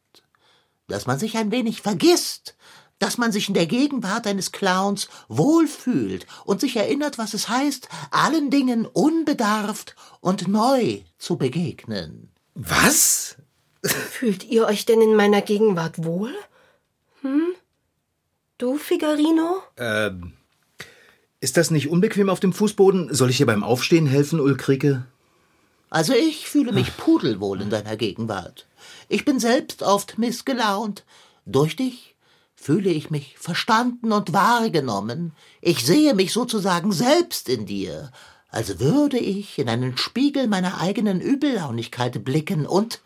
dass 0.88 1.06
man 1.06 1.18
sich 1.18 1.36
ein 1.36 1.50
wenig 1.50 1.82
vergisst, 1.82 2.56
dass 2.98 3.18
man 3.18 3.32
sich 3.32 3.48
in 3.48 3.54
der 3.54 3.66
Gegenwart 3.66 4.26
eines 4.26 4.52
Clowns 4.52 5.08
wohlfühlt 5.28 6.26
und 6.44 6.60
sich 6.60 6.76
erinnert, 6.76 7.18
was 7.18 7.34
es 7.34 7.48
heißt, 7.48 7.88
allen 8.10 8.50
Dingen 8.50 8.86
unbedarft 8.86 9.96
und 10.20 10.48
neu 10.48 11.00
zu 11.18 11.36
begegnen. 11.36 12.30
Was? 12.54 13.36
Fühlt 13.82 14.44
ihr 14.44 14.66
euch 14.66 14.86
denn 14.86 15.00
in 15.00 15.14
meiner 15.14 15.42
Gegenwart 15.42 16.04
wohl? 16.04 16.34
Hm? 17.20 17.54
Du, 18.58 18.78
Figarino? 18.78 19.62
Ähm, 19.76 20.32
ist 21.40 21.58
das 21.58 21.70
nicht 21.70 21.88
unbequem 21.88 22.30
auf 22.30 22.40
dem 22.40 22.54
Fußboden? 22.54 23.12
Soll 23.14 23.28
ich 23.28 23.36
dir 23.36 23.46
beim 23.46 23.62
Aufstehen 23.62 24.06
helfen, 24.06 24.40
Ulrike? 24.40 25.04
Also 25.88 26.12
ich 26.12 26.48
fühle 26.48 26.72
mich 26.72 26.96
pudelwohl 26.96 27.62
in 27.62 27.70
deiner 27.70 27.96
Gegenwart. 27.96 28.66
Ich 29.08 29.24
bin 29.24 29.38
selbst 29.38 29.82
oft 29.82 30.18
missgelaunt. 30.18 31.04
Durch 31.46 31.76
dich 31.76 32.16
fühle 32.54 32.90
ich 32.90 33.10
mich 33.10 33.38
verstanden 33.38 34.12
und 34.12 34.32
wahrgenommen. 34.32 35.32
Ich 35.60 35.86
sehe 35.86 36.14
mich 36.14 36.32
sozusagen 36.32 36.90
selbst 36.90 37.48
in 37.48 37.66
dir, 37.66 38.10
als 38.48 38.80
würde 38.80 39.18
ich 39.18 39.58
in 39.58 39.68
einen 39.68 39.96
Spiegel 39.96 40.48
meiner 40.48 40.80
eigenen 40.80 41.20
Übellaunigkeit 41.20 42.24
blicken 42.24 42.66
und, 42.66 43.00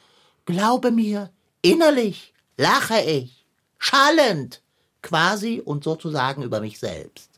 glaube 0.46 0.90
mir, 0.90 1.30
innerlich 1.60 2.32
lache 2.56 3.00
ich, 3.02 3.44
schallend, 3.78 4.62
quasi 5.02 5.60
und 5.62 5.84
sozusagen 5.84 6.42
über 6.42 6.60
mich 6.60 6.78
selbst. 6.78 7.28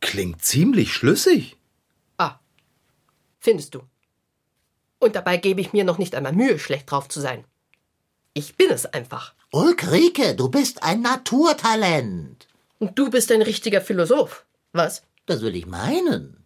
Klingt 0.00 0.42
ziemlich 0.42 0.92
schlüssig. 0.92 1.56
Ah, 2.18 2.38
findest 3.40 3.74
du? 3.74 3.82
Und 4.98 5.16
dabei 5.16 5.36
gebe 5.36 5.60
ich 5.60 5.72
mir 5.72 5.84
noch 5.84 5.98
nicht 5.98 6.14
einmal 6.14 6.32
Mühe, 6.32 6.58
schlecht 6.58 6.90
drauf 6.90 7.08
zu 7.08 7.20
sein. 7.20 7.44
Ich 8.32 8.56
bin 8.56 8.70
es 8.70 8.86
einfach. 8.86 9.34
Ulrike, 9.52 10.34
du 10.34 10.48
bist 10.48 10.82
ein 10.82 11.02
Naturtalent. 11.02 12.46
Und 12.78 12.98
du 12.98 13.10
bist 13.10 13.30
ein 13.30 13.42
richtiger 13.42 13.80
Philosoph. 13.80 14.44
Was? 14.72 15.02
Das 15.26 15.40
will 15.42 15.54
ich 15.54 15.66
meinen. 15.66 16.44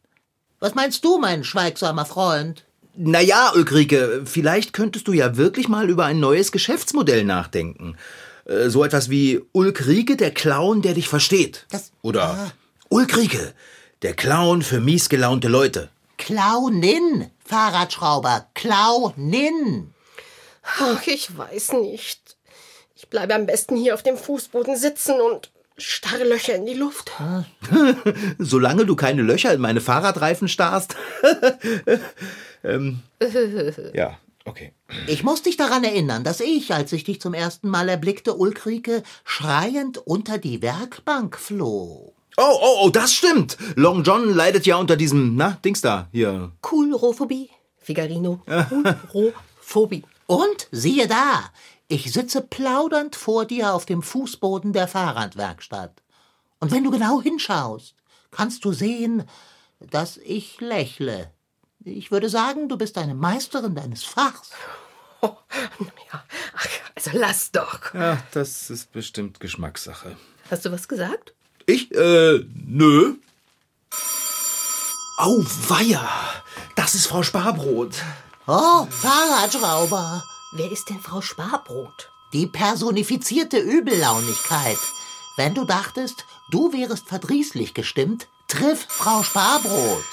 Was 0.61 0.75
meinst 0.75 1.05
du, 1.05 1.19
mein 1.19 1.45
schweigsamer 1.45 2.05
Freund? 2.05 2.65
Naja, 2.95 3.53
Ulrike, 3.55 4.23
vielleicht 4.25 4.73
könntest 4.73 5.07
du 5.09 5.13
ja 5.13 5.37
wirklich 5.37 5.69
mal 5.69 5.89
über 5.89 6.05
ein 6.05 6.21
neues 6.21 6.51
Geschäftsmodell 6.53 7.25
nachdenken. 7.25 7.97
Äh, 8.45 8.69
So 8.69 8.85
etwas 8.85 9.09
wie 9.09 9.41
Ulrike, 9.53 10.17
der 10.17 10.33
Clown, 10.33 10.83
der 10.83 10.95
dich 10.95 11.09
versteht. 11.09 11.65
Das- 11.71 11.93
Oder 12.03 12.23
ah. 12.25 12.53
Ulrike, 12.89 13.55
der 14.03 14.15
Clown 14.15 14.63
für 14.63 14.81
miesgelaunte 14.81 15.49
Leute. 15.49 15.91
Clownin, 16.19 17.31
Fahrradschrauber, 17.49 18.47
Clownin. 18.55 19.95
Ach, 20.63 21.07
ich 21.07 21.37
weiß 21.37 21.73
nicht. 21.73 22.37
Ich 22.95 23.09
bleibe 23.09 23.35
am 23.35 23.47
besten 23.47 23.77
hier 23.77 23.95
auf 23.95 24.03
dem 24.03 24.19
Fußboden 24.19 24.77
sitzen 24.77 25.21
und 25.21 25.51
starre 25.79 26.25
Löcher 26.25 26.57
in 26.57 26.67
die 26.67 26.75
Luft. 26.75 27.11
Solange 28.39 28.85
du 28.85 28.97
keine 28.97 29.23
Löcher 29.23 29.53
in 29.55 29.61
meine 29.61 29.81
Fahrradreifen 29.81 30.49
starrst. 30.49 30.95
ähm, 32.65 33.01
ja, 33.95 34.19
Okay. 34.49 34.73
Ich 35.07 35.25
muss 35.25 35.43
dich 35.43 35.59
daran 35.59 35.85
erinnern, 35.85 36.25
dass 36.25 36.41
ich, 36.41 36.73
als 36.73 36.95
ich 36.95 37.05
dich 37.05 37.21
zum 37.21 37.35
ersten 37.35 37.69
Mal 37.69 37.91
erblickte, 37.91 38.35
Ulkrike, 38.35 39.03
schreiend 39.23 39.99
unter 39.99 40.39
die 40.39 40.63
Werkbank 40.63 41.39
floh. 41.39 42.15
Oh, 42.41 42.57
oh, 42.63 42.79
oh, 42.85 42.91
das 42.91 43.13
stimmt. 43.13 43.59
Long 43.75 44.05
John 44.05 44.33
leidet 44.33 44.65
ja 44.65 44.77
unter 44.77 44.95
diesem, 44.95 45.35
na, 45.35 45.59
Dings 45.65 45.81
da, 45.81 46.07
hier. 46.13 46.53
Coolrophobie, 46.61 47.51
Figarino. 47.79 48.41
Coolrophobie. 49.11 50.05
Und 50.29 50.69
siehe 50.71 51.09
da, 51.09 51.51
ich 51.89 52.13
sitze 52.13 52.43
plaudernd 52.43 53.17
vor 53.17 53.45
dir 53.45 53.75
auf 53.75 53.87
dem 53.87 54.03
Fußboden 54.03 54.73
der 54.73 54.87
Fahrradwerkstatt. 54.87 56.01
Und 56.61 56.71
wenn 56.71 56.85
du 56.85 56.93
genau 56.93 57.21
hinschaust, 57.21 57.97
kannst 58.31 58.65
du 58.65 58.73
sehen, 58.73 59.25
dass 59.81 60.17
ich 60.19 60.61
lächle. 60.61 61.33
Ich 61.83 62.13
würde 62.13 62.29
sagen, 62.29 62.69
du 62.69 62.79
bist 62.79 62.99
eine 62.99 63.17
Meisterin 63.17 63.75
deines 63.75 64.05
Fachs. 64.05 64.51
Oh, 65.23 65.35
ja. 66.13 66.23
Ach, 66.55 66.67
also 66.95 67.11
lass 67.15 67.51
doch. 67.51 67.93
Ja, 67.95 68.23
das 68.31 68.71
ist 68.71 68.93
bestimmt 68.93 69.41
Geschmackssache. 69.41 70.17
Hast 70.49 70.65
du 70.65 70.71
was 70.71 70.87
gesagt? 70.87 71.35
Ich, 71.69 71.95
äh, 71.95 72.47
nö. 72.67 73.17
Au, 75.19 75.45
weia. 75.69 76.09
Das 76.77 76.95
ist 76.95 77.09
Frau 77.09 77.23
Sparbrot. 77.23 77.91
Oh, 78.47 78.87
Fahrradschrauber. 78.89 80.25
Wer 80.53 80.73
ist 80.73 80.89
denn 80.89 80.99
Frau 80.99 81.21
Sparbrot? 81.21 82.09
Die 82.33 82.47
personifizierte 82.47 83.59
Übellaunigkeit. 83.59 84.79
Wenn 85.37 85.53
du 85.53 85.67
dachtest, 85.67 86.25
du 86.51 86.73
wärest 86.73 87.07
verdrießlich 87.07 87.75
gestimmt, 87.75 88.29
triff 88.47 88.87
Frau 88.89 89.23
Sparbrot. 89.23 90.05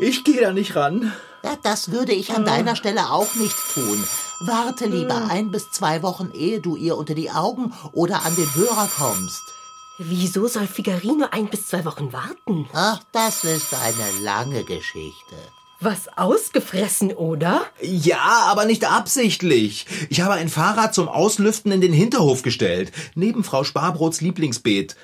Ich 0.00 0.24
gehe 0.24 0.40
da 0.40 0.54
nicht 0.54 0.76
ran. 0.76 1.12
Ja, 1.44 1.58
das 1.62 1.90
würde 1.90 2.12
ich 2.12 2.32
an 2.32 2.46
deiner 2.46 2.74
Stelle 2.74 3.10
auch 3.10 3.34
nicht 3.34 3.56
tun. 3.74 4.02
Warte 4.40 4.86
lieber 4.86 5.28
ein 5.28 5.50
bis 5.50 5.70
zwei 5.70 6.02
Wochen, 6.02 6.30
ehe 6.32 6.62
du 6.62 6.74
ihr 6.74 6.96
unter 6.96 7.14
die 7.14 7.30
Augen 7.30 7.74
oder 7.92 8.24
an 8.24 8.34
den 8.34 8.54
Hörer 8.54 8.88
kommst. 8.96 9.42
Wieso 9.98 10.46
soll 10.46 10.66
Figarino 10.66 11.26
ein 11.30 11.48
bis 11.48 11.68
zwei 11.68 11.84
Wochen 11.84 12.12
warten? 12.12 12.68
Ach, 12.72 13.00
das 13.12 13.44
ist 13.44 13.72
eine 13.74 14.22
lange 14.24 14.62
Geschichte. 14.64 15.36
Was 15.80 16.08
ausgefressen, 16.16 17.12
oder? 17.12 17.66
Ja, 17.82 18.46
aber 18.46 18.64
nicht 18.64 18.84
absichtlich. 18.90 19.86
Ich 20.10 20.20
habe 20.22 20.34
ein 20.34 20.48
Fahrrad 20.48 20.94
zum 20.94 21.08
Auslüften 21.08 21.70
in 21.72 21.80
den 21.80 21.92
Hinterhof 21.92 22.42
gestellt, 22.42 22.92
neben 23.14 23.44
Frau 23.44 23.64
Sparbrots 23.64 24.20
Lieblingsbeet. 24.20 24.96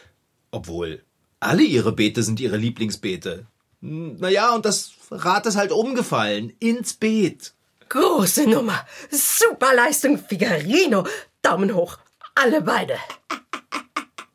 Obwohl, 0.50 1.02
alle 1.40 1.62
ihre 1.62 1.92
Beete 1.92 2.22
sind 2.22 2.40
ihre 2.40 2.56
Lieblingsbeete. 2.56 3.46
Hm, 3.80 4.16
Naja, 4.18 4.54
und 4.54 4.64
das 4.64 4.92
Rad 5.10 5.46
ist 5.46 5.56
halt 5.56 5.72
umgefallen. 5.72 6.52
Ins 6.58 6.94
Beet. 6.94 7.52
Große 7.88 8.46
Nummer. 8.48 8.86
Super 9.10 9.74
Leistung, 9.74 10.18
Figarino. 10.18 11.06
Daumen 11.42 11.74
hoch. 11.74 11.98
Alle 12.34 12.62
beide. 12.62 12.96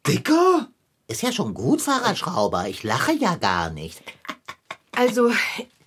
Dicker? 0.07 0.69
Ist 1.07 1.21
ja 1.21 1.31
schon 1.31 1.53
gut, 1.53 1.81
Fahrradschrauber. 1.81 2.67
Ich 2.67 2.83
lache 2.83 3.13
ja 3.13 3.35
gar 3.35 3.69
nicht. 3.69 4.01
Also, 4.91 5.31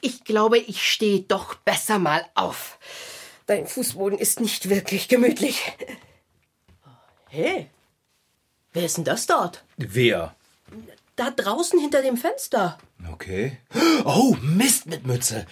ich 0.01 0.25
glaube, 0.25 0.59
ich 0.59 0.91
stehe 0.91 1.21
doch 1.21 1.55
besser 1.55 1.99
mal 1.99 2.25
auf. 2.35 2.79
Dein 3.47 3.67
Fußboden 3.67 4.19
ist 4.19 4.41
nicht 4.41 4.69
wirklich 4.69 5.09
gemütlich. 5.09 5.61
Hey, 7.29 7.71
wer 8.73 8.85
ist 8.85 8.97
denn 8.97 9.05
das 9.05 9.27
dort? 9.27 9.65
Wer? 9.77 10.35
Da 11.17 11.31
draußen 11.31 11.79
hinter 11.79 12.03
dem 12.03 12.17
Fenster. 12.17 12.79
Okay. 13.13 13.59
Oh, 14.05 14.37
Mist 14.41 14.87
mit 14.87 15.07
Mütze. 15.07 15.47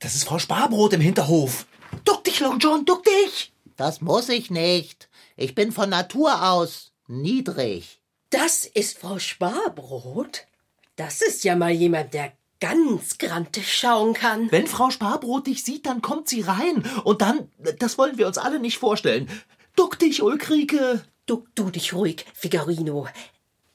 Das 0.00 0.14
ist 0.14 0.24
Frau 0.24 0.38
Sparbrot 0.38 0.92
im 0.92 1.00
Hinterhof. 1.00 1.66
Duck 2.04 2.24
dich, 2.24 2.40
Long 2.40 2.58
John, 2.58 2.84
duck 2.84 3.04
dich! 3.04 3.52
Das 3.76 4.00
muss 4.00 4.28
ich 4.28 4.50
nicht. 4.50 5.08
Ich 5.36 5.54
bin 5.54 5.72
von 5.72 5.90
Natur 5.90 6.50
aus 6.50 6.92
niedrig. 7.06 8.00
Das 8.34 8.64
ist 8.64 8.98
Frau 8.98 9.20
Sparbrot? 9.20 10.48
Das 10.96 11.22
ist 11.22 11.44
ja 11.44 11.54
mal 11.54 11.70
jemand, 11.70 12.14
der 12.14 12.32
ganz 12.58 13.18
grantig 13.18 13.72
schauen 13.72 14.12
kann. 14.12 14.50
Wenn 14.50 14.66
Frau 14.66 14.90
Sparbrot 14.90 15.46
dich 15.46 15.62
sieht, 15.62 15.86
dann 15.86 16.02
kommt 16.02 16.28
sie 16.28 16.40
rein. 16.40 16.82
Und 17.04 17.22
dann, 17.22 17.48
das 17.78 17.96
wollen 17.96 18.18
wir 18.18 18.26
uns 18.26 18.36
alle 18.36 18.58
nicht 18.58 18.78
vorstellen. 18.78 19.30
Duck 19.76 20.00
dich, 20.00 20.20
Ulkrike. 20.20 21.04
Duck 21.26 21.46
du 21.54 21.70
dich 21.70 21.94
ruhig, 21.94 22.26
Figarino. 22.34 23.06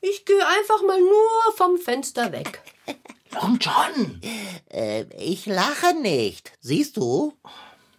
Ich 0.01 0.25
gehe 0.25 0.45
einfach 0.45 0.81
mal 0.85 0.99
nur 0.99 1.55
vom 1.55 1.77
Fenster 1.77 2.33
weg. 2.33 2.61
Long 3.41 3.59
John. 3.61 4.19
Äh, 4.69 5.05
ich 5.17 5.45
lache 5.45 5.93
nicht. 6.01 6.51
Siehst 6.59 6.97
du? 6.97 7.31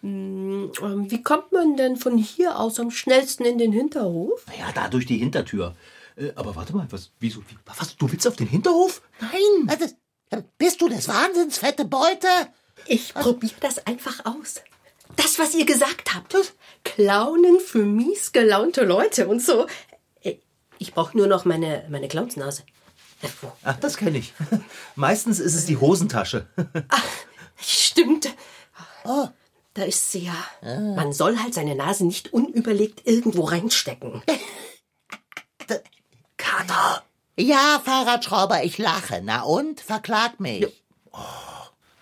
Ähm, 0.03 0.71
Wie 1.09 1.23
kommt 1.23 1.53
man 1.53 1.75
denn 1.75 1.97
von 1.97 2.19
hier 2.19 2.59
aus 2.59 2.79
am 2.79 2.91
schnellsten 2.91 3.45
in 3.45 3.57
den 3.57 3.71
Hinterhof? 3.71 4.45
Ja, 4.59 4.71
da 4.71 4.89
durch 4.89 5.07
die 5.07 5.17
Hintertür. 5.17 5.75
Äh, 6.21 6.31
aber 6.35 6.55
warte 6.55 6.75
mal, 6.75 6.87
was, 6.91 7.11
wieso, 7.19 7.39
wie, 7.41 7.57
was, 7.65 7.95
du 7.97 8.11
willst 8.11 8.27
auf 8.27 8.35
den 8.35 8.47
Hinterhof? 8.47 9.01
Nein. 9.19 9.67
Äh, 9.69 9.77
das- 9.77 10.43
Bist 10.57 10.79
du 10.81 10.87
des 10.87 11.07
Wahnsinns, 11.07 11.57
fette 11.57 11.85
Beute? 11.85 12.27
Ich 12.85 13.13
probiere 13.13 13.53
das 13.59 13.85
einfach 13.85 14.25
aus. 14.25 14.61
Das, 15.17 15.37
was 15.39 15.53
ihr 15.53 15.65
gesagt 15.65 16.13
habt. 16.15 16.35
Clownen 16.83 17.59
für 17.59 17.83
mies 17.83 18.31
gelaunte 18.31 18.83
Leute 18.85 19.27
und 19.27 19.41
so. 19.41 19.67
Äh, 20.21 20.35
Ich 20.77 20.93
brauche 20.93 21.17
nur 21.17 21.27
noch 21.27 21.43
meine, 21.45 21.85
meine 21.89 22.07
Clownsnase. 22.07 22.63
Äh? 23.21 23.27
Ach, 23.63 23.77
das 23.79 23.97
kenne 23.97 24.17
ich. 24.19 24.33
Meistens 24.95 25.39
ist 25.39 25.53
es 25.55 25.65
die 25.65 25.77
Hosentasche. 25.77 26.47
Stimmt. 27.57 28.33
Oh, 29.03 29.27
da 29.73 29.83
ist 29.83 30.11
sie 30.11 30.25
ja. 30.25 30.35
Man 30.95 31.13
soll 31.13 31.37
halt 31.39 31.53
seine 31.53 31.75
Nase 31.75 32.05
nicht 32.05 32.33
unüberlegt 32.33 33.05
irgendwo 33.05 33.43
reinstecken. 33.43 34.23
Kater. 36.51 37.03
Ja, 37.37 37.81
Fahrradschrauber, 37.83 38.63
ich 38.63 38.77
lache. 38.77 39.21
Na 39.23 39.43
und? 39.43 39.79
Verklag 39.79 40.39
mich. 40.39 40.83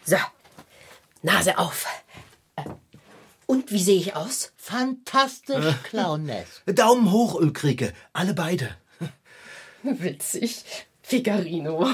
So, 0.05 0.17
Nase 1.21 1.57
auf. 1.57 1.85
Äh, 2.55 2.63
Und 3.45 3.71
wie 3.71 3.81
sehe 3.83 3.97
ich 3.97 4.15
aus? 4.15 4.51
Fantastisch, 4.57 5.75
Clownesk. 5.83 6.63
Daumen 6.65 7.11
hoch, 7.11 7.35
Ulkrike. 7.35 7.93
Alle 8.13 8.33
beide. 8.33 8.75
Witzig. 9.83 10.63
Figarino. 11.03 11.87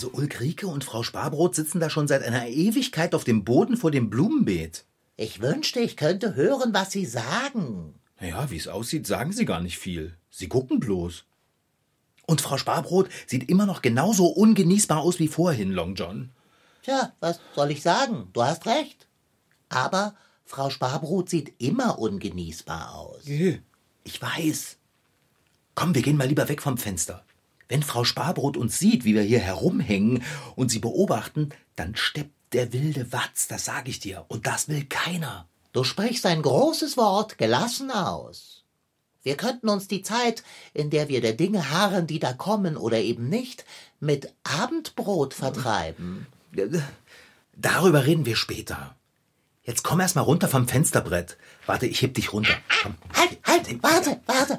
Also 0.00 0.12
Ulkrike 0.14 0.66
und 0.66 0.82
Frau 0.82 1.02
Sparbrot 1.02 1.54
sitzen 1.54 1.78
da 1.78 1.90
schon 1.90 2.08
seit 2.08 2.22
einer 2.22 2.48
Ewigkeit 2.48 3.14
auf 3.14 3.22
dem 3.22 3.44
Boden 3.44 3.76
vor 3.76 3.90
dem 3.90 4.08
Blumenbeet. 4.08 4.86
Ich 5.18 5.42
wünschte, 5.42 5.80
ich 5.80 5.98
könnte 5.98 6.36
hören, 6.36 6.72
was 6.72 6.90
Sie 6.90 7.04
sagen. 7.04 8.00
Naja, 8.18 8.50
wie 8.50 8.56
es 8.56 8.66
aussieht, 8.66 9.06
sagen 9.06 9.32
sie 9.32 9.44
gar 9.44 9.60
nicht 9.60 9.76
viel. 9.76 10.16
Sie 10.30 10.48
gucken 10.48 10.80
bloß. 10.80 11.26
Und 12.26 12.40
Frau 12.40 12.56
Sparbrot 12.56 13.10
sieht 13.26 13.50
immer 13.50 13.66
noch 13.66 13.82
genauso 13.82 14.28
ungenießbar 14.28 15.00
aus 15.00 15.18
wie 15.18 15.28
vorhin, 15.28 15.70
Long 15.70 15.94
John. 15.96 16.30
Tja, 16.82 17.12
was 17.20 17.38
soll 17.54 17.70
ich 17.70 17.82
sagen? 17.82 18.30
Du 18.32 18.42
hast 18.42 18.64
recht. 18.64 19.06
Aber 19.68 20.14
Frau 20.46 20.70
Sparbrot 20.70 21.28
sieht 21.28 21.52
immer 21.58 21.98
ungenießbar 21.98 22.94
aus. 22.94 23.26
Ich 24.04 24.22
weiß. 24.22 24.78
Komm, 25.74 25.94
wir 25.94 26.00
gehen 26.00 26.16
mal 26.16 26.26
lieber 26.26 26.48
weg 26.48 26.62
vom 26.62 26.78
Fenster. 26.78 27.22
Wenn 27.70 27.84
Frau 27.84 28.02
Sparbrot 28.02 28.56
uns 28.56 28.80
sieht, 28.80 29.04
wie 29.04 29.14
wir 29.14 29.22
hier 29.22 29.38
herumhängen 29.38 30.24
und 30.56 30.72
sie 30.72 30.80
beobachten, 30.80 31.50
dann 31.76 31.94
steppt 31.94 32.34
der 32.52 32.72
wilde 32.72 33.12
Watz, 33.12 33.46
das 33.46 33.64
sag 33.64 33.88
ich 33.88 34.00
dir. 34.00 34.24
Und 34.26 34.48
das 34.48 34.68
will 34.68 34.86
keiner. 34.86 35.46
Du 35.72 35.84
sprichst 35.84 36.26
ein 36.26 36.42
großes 36.42 36.96
Wort 36.96 37.38
gelassen 37.38 37.92
aus. 37.92 38.64
Wir 39.22 39.36
könnten 39.36 39.68
uns 39.68 39.86
die 39.86 40.02
Zeit, 40.02 40.42
in 40.74 40.90
der 40.90 41.08
wir 41.08 41.20
der 41.20 41.34
Dinge 41.34 41.70
harren, 41.70 42.08
die 42.08 42.18
da 42.18 42.32
kommen 42.32 42.76
oder 42.76 42.98
eben 42.98 43.28
nicht, 43.28 43.64
mit 44.00 44.34
Abendbrot 44.42 45.32
vertreiben. 45.32 46.26
Darüber 47.56 48.04
reden 48.04 48.26
wir 48.26 48.34
später. 48.34 48.96
Jetzt 49.62 49.84
komm 49.84 50.00
erst 50.00 50.16
mal 50.16 50.22
runter 50.22 50.48
vom 50.48 50.66
Fensterbrett. 50.66 51.36
Warte, 51.66 51.86
ich 51.86 52.02
heb 52.02 52.14
dich 52.14 52.32
runter. 52.32 52.54
Komm. 52.82 52.96
Halt, 53.14 53.38
halt, 53.46 53.80
warte, 53.80 54.20
warte. 54.26 54.58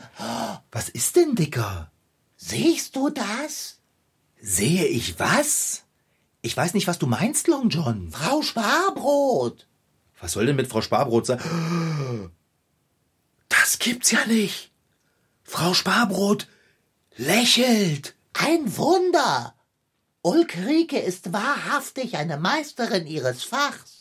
Was 0.72 0.88
ist 0.88 1.18
denn, 1.18 1.36
Dicker? 1.36 1.91
Siehst 2.44 2.96
du 2.96 3.10
das? 3.12 3.78
Sehe 4.42 4.86
ich 4.86 5.20
was? 5.20 5.84
Ich 6.42 6.58
weiß 6.58 6.74
nicht, 6.74 6.88
was 6.88 6.98
du 6.98 7.06
meinst, 7.06 7.48
Long 7.48 7.70
John. 7.70 8.12
Frau 8.12 8.42
Sparbrot. 8.42 9.68
Was 10.20 10.32
soll 10.34 10.48
denn 10.48 10.56
mit 10.56 10.68
Frau 10.68 10.82
Sparbrot 10.82 11.28
sein? 11.28 12.32
Das 13.48 13.78
gibt's 13.78 14.10
ja 14.10 14.26
nicht. 14.26 14.72
Frau 15.44 15.76
Sparbrot 15.76 16.48
lächelt. 17.16 18.16
Ein 18.34 18.76
Wunder. 18.76 19.54
Ulkrike 20.24 21.00
ist 21.00 21.34
wahrhaftig 21.34 22.18
eine 22.18 22.38
Meisterin 22.38 23.06
ihres 23.06 23.44
Fachs. 23.44 24.01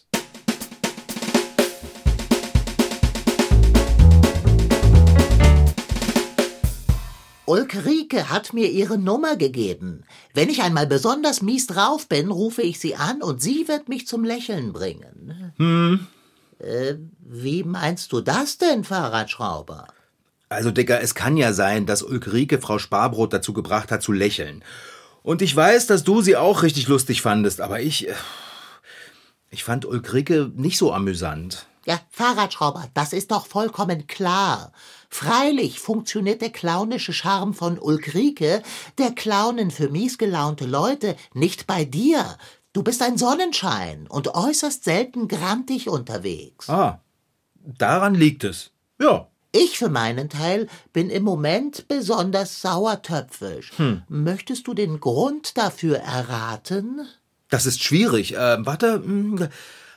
Ulrike 7.50 8.30
hat 8.30 8.52
mir 8.52 8.70
ihre 8.70 8.96
Nummer 8.96 9.36
gegeben. 9.36 10.04
Wenn 10.34 10.48
ich 10.48 10.62
einmal 10.62 10.86
besonders 10.86 11.42
mies 11.42 11.66
drauf 11.66 12.08
bin, 12.08 12.30
rufe 12.30 12.62
ich 12.62 12.78
sie 12.78 12.94
an 12.94 13.22
und 13.22 13.42
sie 13.42 13.66
wird 13.66 13.88
mich 13.88 14.06
zum 14.06 14.22
Lächeln 14.24 14.72
bringen. 14.72 15.52
Hm. 15.56 16.06
Äh, 16.60 16.94
wie 17.20 17.64
meinst 17.64 18.12
du 18.12 18.20
das 18.20 18.58
denn, 18.58 18.84
Fahrradschrauber? 18.84 19.88
Also, 20.48 20.70
Dicker, 20.70 21.00
es 21.00 21.14
kann 21.14 21.36
ja 21.36 21.52
sein, 21.52 21.86
dass 21.86 22.02
Ulrike 22.02 22.60
Frau 22.60 22.78
Sparbrot 22.78 23.32
dazu 23.32 23.52
gebracht 23.52 23.90
hat 23.90 24.02
zu 24.02 24.12
lächeln. 24.12 24.62
Und 25.22 25.42
ich 25.42 25.54
weiß, 25.54 25.86
dass 25.86 26.04
du 26.04 26.22
sie 26.22 26.36
auch 26.36 26.62
richtig 26.62 26.86
lustig 26.86 27.20
fandest, 27.20 27.60
aber 27.60 27.80
ich. 27.80 28.08
äh, 28.08 28.14
Ich 29.50 29.64
fand 29.64 29.84
Ulrike 29.84 30.52
nicht 30.54 30.78
so 30.78 30.92
amüsant. 30.92 31.66
Ja, 31.86 31.98
Fahrradschrauber, 32.10 32.88
das 32.92 33.12
ist 33.12 33.30
doch 33.30 33.46
vollkommen 33.46 34.06
klar. 34.06 34.72
Freilich 35.08 35.80
funktioniert 35.80 36.42
der 36.42 36.50
clownische 36.50 37.12
Charme 37.12 37.54
von 37.54 37.78
Ulrike, 37.78 38.62
der 38.98 39.12
Clownen 39.12 39.70
für 39.70 39.88
miesgelaunte 39.88 40.66
Leute, 40.66 41.16
nicht 41.32 41.66
bei 41.66 41.84
dir. 41.84 42.36
Du 42.72 42.82
bist 42.82 43.02
ein 43.02 43.16
Sonnenschein 43.16 44.06
und 44.08 44.34
äußerst 44.34 44.84
selten 44.84 45.26
grantig 45.26 45.88
unterwegs. 45.88 46.68
Ah, 46.68 47.00
daran 47.54 48.14
liegt 48.14 48.44
es. 48.44 48.70
Ja. 49.00 49.28
Ich 49.52 49.78
für 49.78 49.88
meinen 49.88 50.28
Teil 50.28 50.68
bin 50.92 51.10
im 51.10 51.24
Moment 51.24 51.88
besonders 51.88 52.60
sauertöpfisch. 52.60 53.72
Möchtest 54.08 54.68
du 54.68 54.74
den 54.74 55.00
Grund 55.00 55.58
dafür 55.58 55.96
erraten? 55.96 57.08
Das 57.48 57.66
ist 57.66 57.82
schwierig. 57.82 58.36
Äh, 58.36 58.64
warte, 58.64 59.02
hm, 59.02 59.48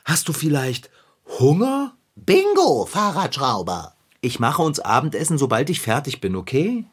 hast 0.04 0.26
du 0.26 0.32
vielleicht 0.32 0.90
Hunger? 1.26 1.96
Bingo, 2.16 2.86
Fahrradschrauber. 2.86 3.94
Ich 4.20 4.40
mache 4.40 4.62
uns 4.62 4.80
Abendessen, 4.80 5.36
sobald 5.36 5.68
ich 5.70 5.80
fertig 5.80 6.20
bin, 6.20 6.36
okay? 6.36 6.86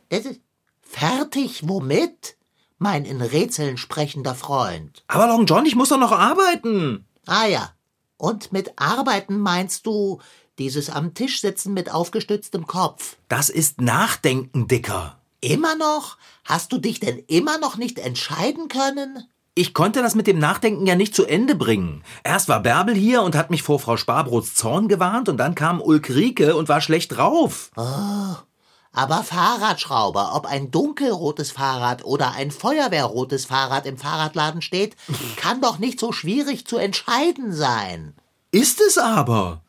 Fertig 0.81 1.67
womit? 1.67 2.35
Mein 2.77 3.05
in 3.05 3.21
Rätseln 3.21 3.77
sprechender 3.77 4.35
Freund. 4.35 5.03
Aber 5.07 5.27
Long 5.27 5.45
John, 5.45 5.65
ich 5.65 5.75
muss 5.75 5.89
doch 5.89 5.99
noch 5.99 6.11
arbeiten. 6.11 7.05
Ah 7.25 7.45
ja. 7.45 7.71
Und 8.17 8.51
mit 8.51 8.73
Arbeiten 8.77 9.39
meinst 9.39 9.85
du 9.85 10.19
dieses 10.59 10.89
am 10.89 11.13
Tisch 11.13 11.41
sitzen 11.41 11.73
mit 11.73 11.91
aufgestütztem 11.91 12.67
Kopf? 12.67 13.17
Das 13.29 13.49
ist 13.49 13.81
Nachdenken, 13.81 14.67
Dicker. 14.67 15.17
Immer 15.39 15.75
noch? 15.75 16.17
Hast 16.43 16.71
du 16.71 16.77
dich 16.77 16.99
denn 16.99 17.19
immer 17.27 17.57
noch 17.57 17.77
nicht 17.77 17.97
entscheiden 17.97 18.67
können? 18.67 19.27
Ich 19.53 19.73
konnte 19.73 20.01
das 20.01 20.15
mit 20.15 20.27
dem 20.27 20.39
Nachdenken 20.39 20.87
ja 20.87 20.95
nicht 20.95 21.13
zu 21.13 21.25
Ende 21.25 21.55
bringen. 21.55 22.03
Erst 22.23 22.47
war 22.47 22.61
Bärbel 22.61 22.95
hier 22.95 23.21
und 23.21 23.35
hat 23.35 23.49
mich 23.49 23.63
vor 23.63 23.79
Frau 23.79 23.97
Sparbrots 23.97 24.55
Zorn 24.55 24.87
gewarnt 24.87 25.27
und 25.27 25.35
dann 25.37 25.55
kam 25.55 25.81
Ulrike 25.81 26.55
und 26.55 26.69
war 26.69 26.79
schlecht 26.79 27.17
drauf. 27.17 27.69
Aber 27.75 29.23
Fahrradschrauber, 29.23 30.35
ob 30.35 30.45
ein 30.45 30.71
dunkelrotes 30.71 31.51
Fahrrad 31.51 32.05
oder 32.05 32.31
ein 32.31 32.49
feuerwehrrotes 32.51 33.45
Fahrrad 33.45 33.85
im 33.85 33.97
Fahrradladen 33.97 34.61
steht, 34.61 34.95
kann 35.35 35.59
doch 35.59 35.79
nicht 35.79 35.99
so 35.99 36.13
schwierig 36.13 36.65
zu 36.65 36.77
entscheiden 36.77 37.51
sein. 37.51 38.15
Ist 38.51 38.79
es 38.79 38.97
aber. 38.97 39.63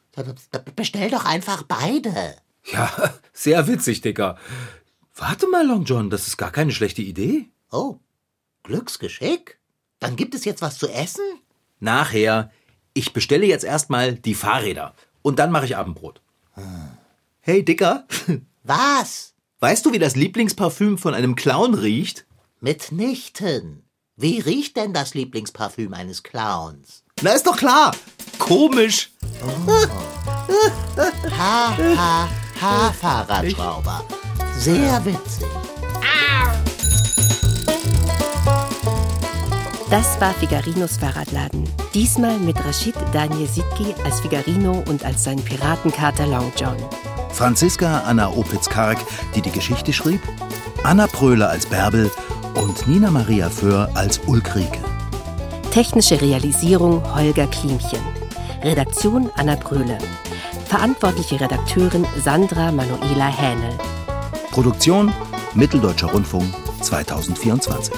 Bestell 0.77 1.11
doch 1.11 1.25
einfach 1.25 1.65
beide. 1.65 2.37
Ja, 2.71 2.91
sehr 3.33 3.67
witzig, 3.67 4.01
Dicker. 4.01 4.37
Warte 5.17 5.49
mal, 5.49 5.67
Long 5.67 5.85
John, 5.85 6.09
das 6.09 6.29
ist 6.29 6.37
gar 6.37 6.53
keine 6.53 6.73
schlechte 6.73 7.03
Idee. 7.03 7.51
Oh, 7.73 7.99
Glücksgeschick? 8.63 9.59
Dann 10.03 10.17
gibt 10.17 10.35
es 10.35 10.45
jetzt 10.45 10.63
was 10.63 10.79
zu 10.79 10.89
essen? 10.89 11.23
Nachher. 11.79 12.51
Ich 12.93 13.13
bestelle 13.13 13.47
jetzt 13.47 13.63
erstmal 13.65 14.15
die 14.15 14.35
Fahrräder. 14.35 14.95
Und 15.23 15.39
dann 15.39 15.53
mache 15.53 15.65
ich 15.65 15.77
Abendbrot. 15.77 16.21
Hey, 17.41 17.65
Dicker. 17.65 18.07
Was? 18.65 19.33
Weißt 19.61 19.87
du, 19.87 19.93
wie 19.93 20.01
das 20.01 20.17
Lieblingsparfüm 20.17 20.99
von 20.99 21.15
einem 21.15 21.37
Clown 21.37 21.75
riecht? 21.75 22.27
Mitnichten. 22.61 23.85
Wie 24.17 24.41
riecht 24.41 24.77
denn 24.77 24.93
das 24.93 25.15
Lieblingsparfüm 25.15 25.95
eines 25.95 26.25
Clowns? 26.25 27.05
Na, 27.23 27.31
ist 27.31 27.47
doch 27.47 27.57
klar. 27.57 27.95
Komisch. 28.41 29.11
Ha, 31.39 31.77
ha, 31.79 32.29
ha, 32.61 32.93
Fahrradschrauber. 32.93 34.05
Sehr 34.59 35.05
witzig. 35.05 35.47
Das 39.93 40.19
war 40.23 40.33
Figarinos 40.33 40.97
Fahrradladen. 40.97 41.69
Diesmal 41.93 42.39
mit 42.39 42.59
Rashid 42.65 42.95
Daniel 43.13 43.47
Sitki 43.47 43.95
als 44.07 44.23
Figarino 44.23 44.83
und 44.89 45.05
als 45.05 45.25
sein 45.25 45.37
Piratenkater 45.37 46.27
Long 46.27 46.51
John. 46.57 46.77
Franziska 47.31 47.99
Anna 48.07 48.31
Opitz-Karg, 48.31 48.97
die 49.35 49.43
die 49.43 49.51
Geschichte 49.51 49.93
schrieb, 49.93 50.23
Anna 50.83 51.07
Pröhle 51.07 51.47
als 51.47 51.67
Bärbel 51.67 52.11
und 52.55 52.89
Nina 52.89 53.11
Maria 53.11 53.51
Föhr 53.51 53.91
als 53.93 54.19
Ulrike. 54.27 54.79
Technische 55.73 56.19
Realisierung 56.19 57.03
Holger 57.15 57.47
Klimchen. 57.49 58.01
Redaktion 58.63 59.29
Anna 59.37 59.57
Bröhle. 59.57 59.99
Verantwortliche 60.69 61.39
Redakteurin 61.39 62.07
Sandra 62.25 62.73
Manuela 62.73 63.29
Hähnel. 63.29 63.77
Produktion 64.53 65.13
Mitteldeutscher 65.53 66.11
Rundfunk 66.11 66.47
2024. 66.81 67.93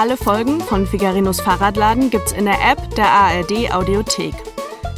Alle 0.00 0.16
Folgen 0.16 0.62
von 0.62 0.86
Figarinos 0.86 1.42
Fahrradladen 1.42 2.08
gibt's 2.08 2.32
in 2.32 2.46
der 2.46 2.54
App 2.66 2.94
der 2.94 3.10
ARD 3.10 3.70
Audiothek. 3.70 4.32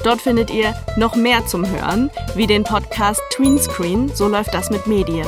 Dort 0.04 0.20
findet 0.20 0.48
ihr 0.48 0.76
noch 0.96 1.16
mehr 1.16 1.44
zum 1.44 1.68
Hören, 1.68 2.08
wie 2.36 2.46
den 2.46 2.62
Podcast 2.62 3.20
Tweenscreen, 3.32 4.14
so 4.14 4.28
läuft 4.28 4.54
das 4.54 4.70
mit 4.70 4.86
Medien. 4.86 5.26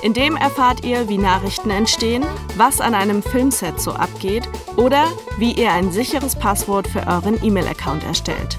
In 0.00 0.14
dem 0.14 0.36
erfahrt 0.36 0.86
ihr, 0.86 1.10
wie 1.10 1.18
Nachrichten 1.18 1.68
entstehen, 1.68 2.24
was 2.56 2.80
an 2.80 2.94
einem 2.94 3.22
Filmset 3.22 3.78
so 3.78 3.92
abgeht 3.92 4.48
oder 4.78 5.04
wie 5.36 5.52
ihr 5.52 5.70
ein 5.70 5.92
sicheres 5.92 6.34
Passwort 6.34 6.88
für 6.88 7.06
euren 7.06 7.44
E-Mail-Account 7.44 8.04
erstellt. 8.04 8.56